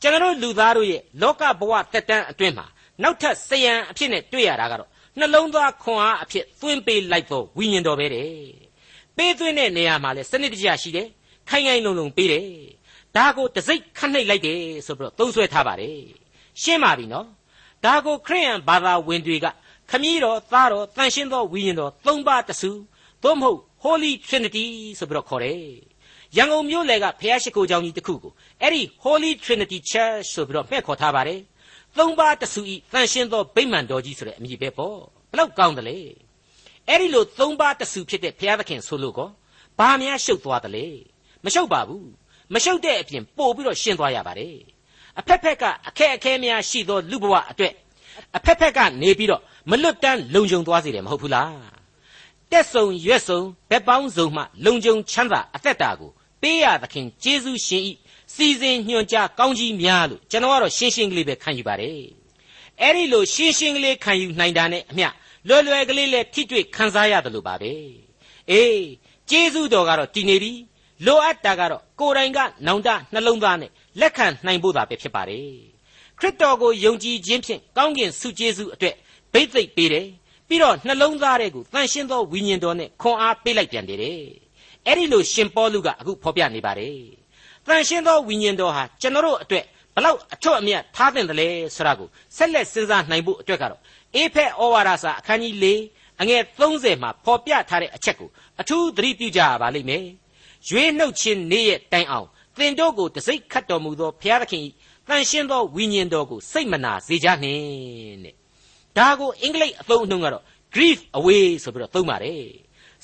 [0.00, 2.66] ကျွန်တော်တို့လူသားတို့ရဲ့လောကဘဝတက်တန်းအတွင်းမှာ
[3.02, 8.28] နောက်ထပ်စယံအဖြစ်နဲ့တွေ့ရတာကတော့နှလုံးသားခွန်အားအဖြစ်သွင်းပေးလိုက်သောဝိညာဉ်တော်ပဲတဲ့
[9.16, 11.08] ပေးသွင်းတဲ့နေရာမှာလဲစနစ်တကျရှိတယ်
[11.48, 12.46] ခိုင်ခိုင်လုံလုံပေးတယ်
[13.16, 15.98] ဒါကိုတစိ့ခတ်နှိပ်လိုက်တယ်ဆိုပြီးတော့သုံးဆွဲထားပါတယ်
[16.62, 17.26] ရှင်းပါပြီနော်
[17.84, 19.46] ဒါကိုခရိယန်ဘာသာဝင်တွေက
[19.90, 22.70] ခမည်းတော်သားတော်တန်ရှင်းသောဝိညာဉ်တော်သုံးပါးတစု
[23.22, 24.64] သို့မဟုတ် Holy Trinity
[24.98, 25.60] ဆိုပြီးတော့ခေါ်တယ်
[26.36, 31.40] ရန်ကုန်မြို့လယ်ကဖះရှိခိုးကျောင်းကြီးတစ်ခုကိုအဲ့ဒီ Holy Trinity Church ဆိုပြီးတော့မှဲ့ခေါ်ထားပါတယ်
[31.98, 34.98] သုံးပါးတစုဤတန်ရှင်းသောဗိမာန်တော်ကြီးဆိုတဲ့အမည်ပဲပေါ့
[35.30, 35.98] ဘလောက်ကောင်းတယ်လေ
[36.88, 39.28] အဲ့ဒီလိုသုံးပါးတစုဖြစ်တဲ့ဘုရားသခင်ဆိုလို့ကော
[39.78, 40.86] ဘာများရှုပ်သွားတယ်လေ
[41.44, 42.08] မရှုပ်ပါဘူး
[42.54, 44.56] မရှုပ်တဲ့အပြင်ပို့ပြီးတော့ရှင်းသွားရပါတယ်
[45.20, 47.74] အဖက်ဖက်ကအခက်အခဲများရှိသောလူဘဝအတွက်
[48.36, 51.54] အဖက်ဖက်ကနေပြီးတော့မလွတ်တမ်းလုံခြုံသွားစေတယ်မဟုတ်ဘူးလား
[52.50, 56.10] တက်ဆုံရွက်ဆုံဘက်ပေါင်းစုံမှလုံခြုံချမ်းသာအသက်တာကို
[56.42, 57.92] ပေးရသခင်ကျေးဇူးရှင်ဤ
[58.34, 62.02] စီစဉ်ညွှန်ကြားကောင်းကြီးများလို့ကျွန်တော်ကတော့ရှင်းရှင်းကလေးပဲခံယူပါတယ်
[62.80, 65.08] အဲ့ဒီလိုရှင်းရှင်းကလေးခံယူနိုင်တာနဲ့အမျှ
[65.48, 67.72] လွယ်လွယ်ကလေးလည်းထိတွေ့ခံစားရတယ်လို့ပါပဲ
[68.50, 68.84] အေး
[69.30, 70.52] ကျေးဇူးတော်ကတော့တည်နေပြီ
[71.06, 75.48] လိုအပ်တာကတော့ကိုယ်တိုင်ကနောင်တနှလုံးသားနဲ့ လက်ခံနိုင်ဖို့သာပဲဖြစ်ပါတယ်
[76.18, 78.94] ခရစ်တော်ကိုယုံကြည်ခြင်းဖြင့်ကောင်းကင်ဆုကျေးဇူးအတွက်
[79.32, 80.06] ဘိသိက်ပေးတယ်
[80.48, 83.98] ပြီးတော့နှလုံးသားတွေကိုတန်ရှင်းသောဝိညာဉ်တော်နဲ့ခွန်အားပေးလိုက်ပြန်တယ်
[84.86, 86.98] အဲ့ဒီလိုရှင်ပေါလုကအခုဖော်ပြနေပါတယ်
[87.66, 93.80] တန်ရှင်းသောဝိညာဉ်တော်ဟာကျွန်တော်တို့အတွက်ဘလောက်အထွတ်အမြတ်ထားတဲ့တယ်လဲဆိုတာကိုဆက်လက်စဉ်းစားနိုင်ဖို့အတွက်ကတော့
[94.14, 95.66] အေဖက်ဩဝါဒစာအခန်းကြီး၄
[96.20, 98.30] အငယ်30မှာဖော်ပြထားတဲ့အချက်ကို
[98.60, 100.04] အထူးသတိပြုကြရပါလိမ့်မယ်
[100.68, 104.62] ရွေးနှုတ်ခြင်းနေ့ရဲ့တိုင်အောင် သင်တို့ကိုတစိ့ခတ်တော်မူသောဘုရားသခင်၏
[105.08, 108.34] တန်ရှင်းသောဝိညာဉ်တော်ကိုစိတ်မနာစေကြနှင့်တဲ့
[108.96, 112.42] ဒါကိုအင်္ဂလိပ်အသုံးအနှုန်းကတော့ grief away ဆိုပြီးတော့သုံးပါတယ်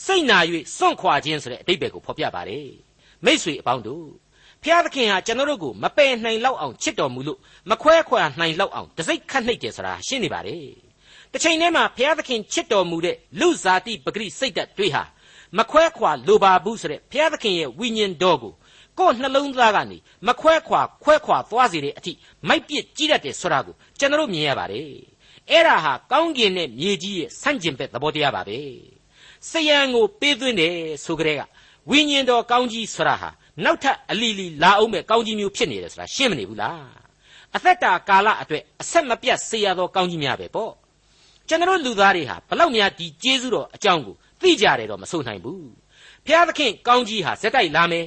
[0.05, 0.39] စိတ်နာ၍
[0.77, 2.69] စွန့်ခွာခြင်းဆိုတဲ့အဓိပ္ပာယ်ကိုဖော်ပြပါတယ်
[3.25, 4.07] မိษွေအပေါင်းတို့
[4.63, 7.39] ဖျားသခင်ဟာကျွန်တော်တို့ကိုမပယ်နိုင်လောက်အောင်ချစ်တော်မူလို့
[7.71, 10.65] မခွဲခွာနိုင်လောက်အောင်တစိ့ခတ်နှိပ်တယ်ဆိုတာရှင်းနေပါတယ်
[11.33, 15.03] တစ်ချိန်တည်းမှာဘုရားသခင်ချစ်တော်မူတဲ့လူဇာတိပဂရိစိတ်ဓာတ်တွေဟာ
[15.59, 18.53] မခွဲခွာလိုပါဘူးဆိုတဲ့ဘုရားသခင်ရဲ့ဝိညာဉ်တော်ကို
[19.01, 22.13] ကိုယ်နှလုံးသားကနေမခွဲခွာခွဲခွာသွားစေတဲ့အထိ
[22.49, 24.87] မိုက်ပစ်ကြီးတတ်တယ်ဆိုတာကိုကျွန်တော်မြင်ရပါတယ်
[25.51, 28.59] အဲ့ဒါဟာကောင်းကင်နဲ့မြေကြီးရဲ့ဆန့်ကျင်ဘက်သဘောတရားပါပဲ
[29.51, 31.41] စယံကိုပေးသွင်းတယ်ဆိုကြတဲ့က
[31.91, 33.31] ဝိညာဉ်တော်ကောင်းကြီးဆိုတာဟာ
[33.65, 36.85] နောက်ထပ်အလီလီလာအောင်မဲ့ကောင်းကြီးမျိုးဖြစ်နေတယ်ဆိုတာရှင်းမနေဘူးလား
[37.57, 40.73] အသက်တာကာလအတွက်အဆက်မပြတ်ဆေးရသောကောင်းကြီးများပဲပေါ့
[41.49, 45.69] ကျွန်တော်လူသားတွေဟာဘလောက်များဒီကျေးဇူးတော်အကြောင်းကိုသိကြတယ်တော့မဆိုနိုင်ဘူး
[46.27, 48.07] ဖျားသခင်ကောင်းကြီးဟာဇက်တိုက်လာမယ်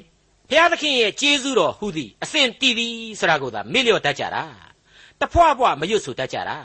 [0.54, 4.44] ဖျားသခင်ရဲ့ကျေးဇူးတော်ဟူသည်အစဉ်တည်သည်ဆိုတာကိုသာမေ့လျော့တတ်ကြတာ
[5.20, 6.58] တဖွာဖွာမရွတ်ဆိုတတ်ကြတာ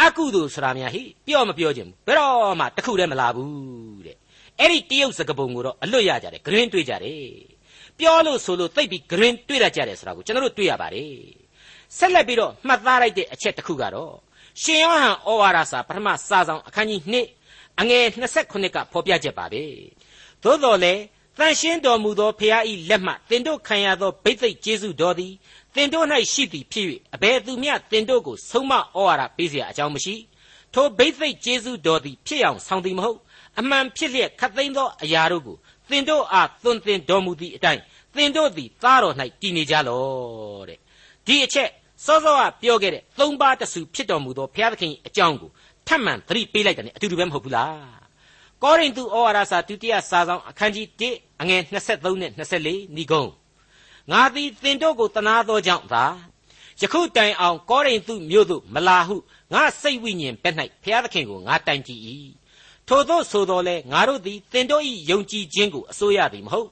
[0.00, 4.16] အကုသိုလ်ဆိုတာများဟိပြောမပြောခြင်းဘယ်တော့မှတခုတည်းမလာဘူးတဲ့
[4.58, 7.24] အဲ့ဒီတရုတ်စကားပုံကိုတော့အလွတ်ရကြတယ်ဂရင်းတွေ့ကြတယ်
[7.98, 11.12] ပြောလို့ဆိုလို့သိပ်ပြီးဂရင်းတွေ့ရကြတယ်ဆိုတာကိုကျွန်တော်တို့တွေ့ရပါတယ်
[11.98, 14.14] ဆက်လက်ပြီးတော့မှတ်သားလိုက်တဲ့အချက်တစ်ခုကတော့
[14.62, 17.00] ရှင်ယောဟန်ဩဝါဒစာပထမစာဆောင်အခန်းကြီး
[17.40, 18.04] 2အငယ်
[18.40, 19.64] 29ကဖော်ပြချက်ပါပဲ
[20.42, 21.02] သို့တော်လည်း
[21.37, 25.33] တန်ရှင်းတော်မူသောဖျားဤလက်မှတင်တို့ခံရသောဘိသိက်ကျေးဇူးတော်သည်
[25.75, 30.15] တင်တို့၌ရှိသည်ဖြစ်၍အဘယ်သူမျှတင်တို့ကိုဆုံးမဩဝါဒပေးเสียအကြောင်းမရှိ
[30.73, 33.19] ထိုဘိသိက်ကျေးဇူးတော်သည်ဖြစ်အောင်ဆောင်သည်မဟုတ်
[33.59, 35.57] အမှန်ဖြစ်လျက်ခတ်သိမ်းသောအရာတို့ကို
[35.89, 37.81] သင်တို့အားသွန်သင်တော်မူသည့်အတိုင်း
[38.15, 40.03] သင်တို့သည်သားတော်၌တည်နေကြလော
[40.69, 40.79] တဲ့
[41.25, 41.69] ဒီအချက်
[42.05, 45.49] စောစောကပြောခဲ့တဲ့သုံးပါးတဆူဖြစ်တော်မူသောဘုရားသခင်အကြောင်းကို
[45.87, 48.00] ထပ်မံသတိပေးလိုက်တယ်အတူတူပဲမဟုတ်ဘူးလား
[48.62, 53.30] ကောရိန္သုဩဝါဒစာဒုတိယစာဆောင်အခန်းကြီး1အငယ်23နဲ့24ဏိဂုံး
[54.10, 56.04] ငါသည်သင်တို့ကိုတနာသောကြောင့်သာ
[56.80, 59.16] ယခုတိုင်အောင်ကောရိန္သုမြို့သို့မလာဟု
[59.52, 62.02] ငါစိတ်ဝိညာဉ်ဘက်၌ဘုရားသခင်ကိုငါတိုင်ကြည့်၏
[62.88, 66.68] ထို့သောဆိုတော်လဲငါတို့သည်သင်တို့၏ယုံကြည်ခြင်းကိုအစိုးရသည်မဟုတ်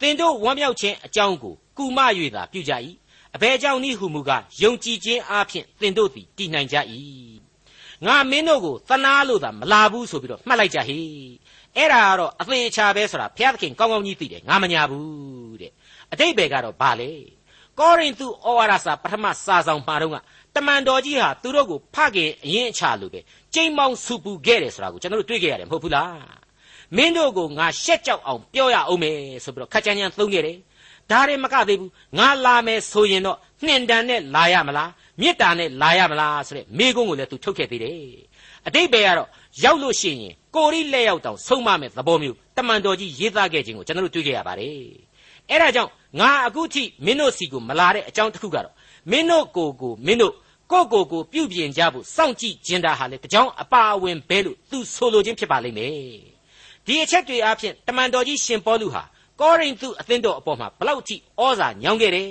[0.00, 1.98] သင်တို့ဝမ်းမြောက်ခြင်းအကြောင်းကိုကုမ၍
[2.34, 2.72] သာပြုကြ၏
[3.34, 6.76] အဘယ်ကြောင့်နည်းဟုမူကားယုံကြည်ခြင်းအပြင်သင်တို့သည်တည်နိုင်ကြ၏
[8.06, 10.98] ငါမင်းတို့ကိုသနာလို့သာမလာဘူးဆိုပြီးတော့မှတ်လိုက်ကြဟိ
[11.76, 15.72] အဲ့ဒါကတော့အသေးချာပဲဆိုတာဘုရားသခင်ကောင်းကောင်းကြီးသိတယ်ငါမညာဘူးတဲ့
[16.12, 17.10] အတိတ်ဘယ်ကတော့ဘာလဲ
[17.80, 20.16] ကောရိန္သုဩဝါဒစာပထမစာဆောင်မှာတော့က
[20.54, 23.20] တမန်တော်ကြီးဟာသူတို့ကိုဖခင်အရင်အချလို့ပဲ
[23.54, 26.42] ကြိမ်မောင်ဆူပူခဲ့တယ်ဆိုတာကိုကျွန်တော်တို့တွေ့ခဲ့ရတယ်မဟုတ်ဘူးလား
[26.96, 30.58] မင်းတို့ကိုငါရှက်ကြောက်အောင်ပြောရအောင်မယ်ဆိုပြီးတော့ခက်ချမ်းချမ်းသုံးခဲ့တယ်
[31.10, 37.98] ဒါရင်မကသေးဘူးငါလာမယ်ဆိုရင်တော့နှင်တန်နဲ့လာရမလား မေတ္တာနဲ့လာရမလားဆိုတဲ့မိကုန်းကိုလည်းသူထုတ်ခဲ့သေးတယ်
[38.66, 39.28] အတိတ်ပဲကတော့
[39.64, 44.76] ရောက်လို့ရှိရင်ကိုရီလက်ရောက်တောင်ဆုံးမမဲ့သဘောမျိုးတမန်တော်ကြီးရေးသားခဲ့ခြင်းကိုကျွန်တော်တို့တွေ့ခဲ့ရပါတယ်
[45.50, 48.74] အဲ့ဒါကြောင့်ငါအခုထိမင်းတို့စီကိုမလာတဲ့အကြောင်းတစ်ခုကတော့
[49.10, 50.34] မင်းတို့ကိုကိုမင်းတို့
[50.72, 55.94] ကိုကိုကိုပြုပြင်ကြဖို့စောင့်ကြည့်ခြင်းတာဟာလေတကြောင်အပါအဝင်ဘဲလို့သူဆိုလိုခြင်းဖြစ်ပါလိမ့်မယ်
[56.86, 59.02] ဒီအချက်တွေအပြင်တမန်တော်ကြီးရှင်ပေါလုဟာ
[59.40, 62.28] ကောရိန္သုအသင်းတော်အပေါ်မှာဘလောက်ထိဩဇာညောင်းခဲ့တယ်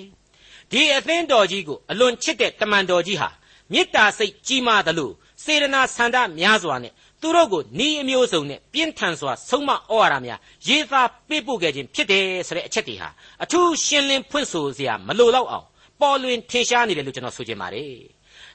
[0.71, 3.29] ဒီအသင်းတော်ကြီးကိုအလွန်ချစ်တဲ့တမန်တော်ကြီးဟာ
[3.71, 5.11] မေတ္တာစိတ်ကြီးမားသလို
[5.43, 13.09] စေတနာဆန္ဒများစွာနဲ့သူတို့ကိုဤအမျိုးစုံနဲ့ပြင်းထန်စွာဆုံးမဩဝါဒများရေးသားပေးပို့ခဲ့ခြင်းဖြစ်တယ်ဆိုတဲ့အချက်တွေဟာ
[13.43, 15.65] အထူးရှင်းလင်းဖွင့်ဆိုစရာမလိုတော့အောင်
[16.01, 17.93] ပေါ်လွင်ထင်ရှားနေတယ်လို့ကျွန်တော်ဆိုချင်ပါတယ်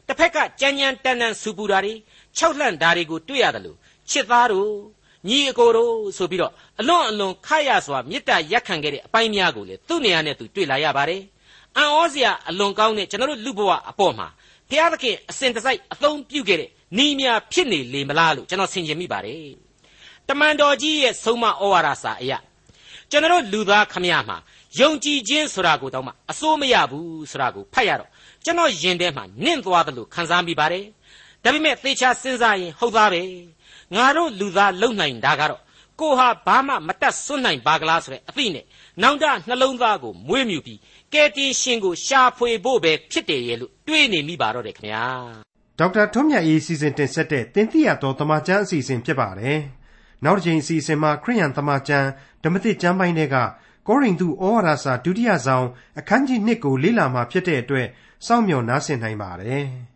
[0.06, 1.94] တစ်ဖက်ကကြမ်းကြမ်းတန်တန်စူပူတာတွေ
[2.36, 3.76] ခြောက်လှန့်တာတွေကိုတွေ့ရတယ်လို့
[4.10, 4.70] ချစ်သားတို့
[5.28, 11.22] ညီအကိုတို့ဆိုပြီးတော့အလွန်အလွန်ခရစွာမေတ္တာရက်ခံခဲ့တဲ့အပိုင်းများကိုလေသူ့နေရာနဲ့သူတွေ့လာရပါတယ်
[11.78, 14.28] အံ့ဩစရာအလွန်ကောင်းတဲ့ကျွန်တော်တို့လူဘဝအပေါ်မှာ
[14.70, 19.50] ဘုရားသခင်အစဉ်တစိုက်အသုံးပြုခဲ့တဲ့နီးများဖြစ်နေလေမလားလို့ကျွန်တော်ဆင်ခြင်မိပါတယ်
[20.28, 22.38] တမန်တော်ကြီးရဲ့ဆုံးမဩဝါဒစာအရာ
[23.10, 24.36] ကျွန်တော်လူသားခမရမှာ
[24.80, 28.10] ယုံကြည်ခြင်းဆိုတာကိုတောင်းမှအစိုးမရဘူးဆိုတာကိုဖတ်ရတော့
[28.44, 30.84] ကျွန်တော်ယင်ထဲမှာနင့်သွားတယ်လို့ခံစားမိပါတယ်
[31.42, 33.22] ဒါပေမဲ့သေချာစဉ်းစားရင်ဟုတ်သားပဲ
[33.94, 35.60] ငါတို့လူသားလုံနိုင်တာကတော့
[36.00, 38.64] ကိုဟာဘာမှမတတ်စွန့်နိုင်ပါကလားဆိုတဲ့အသိနဲ့
[39.02, 40.78] နောင်တနှလုံးသားကိုမွေးမြူပြီး
[41.16, 45.06] ကယ်တင်ရှင်ကိုရှာဖွေဖို့ပဲဖြစ်တယ်ရဲ့လို့တွေးနေမိပါတော့တယ်ခင်ဗျာ
[45.78, 49.58] ဒေါက်တာထွန်းမြတ်အေးစီစဉ်တင်ဆက်တဲ့တင်ပြတော်တမချန်းအစီအစဉ်ဖြစ်ပါတယ်
[50.24, 52.08] နောက်တစ်ချိန်အစီအစဉ်မှာခရိယန်တမချန်း
[52.44, 53.36] ဓမ္မသစ်ကျမ်းပိုင်းတွေက
[53.86, 55.66] ကောရိန္သုဩဝါဒစာဒုတိယဆောင်
[55.98, 57.86] အခန်းကြီး1ကိုလေ့လာမှာဖြစ်တဲ့အတွက်
[58.26, 59.66] စောင့်မျှော်နားဆင်နိုင်ပါတယ်။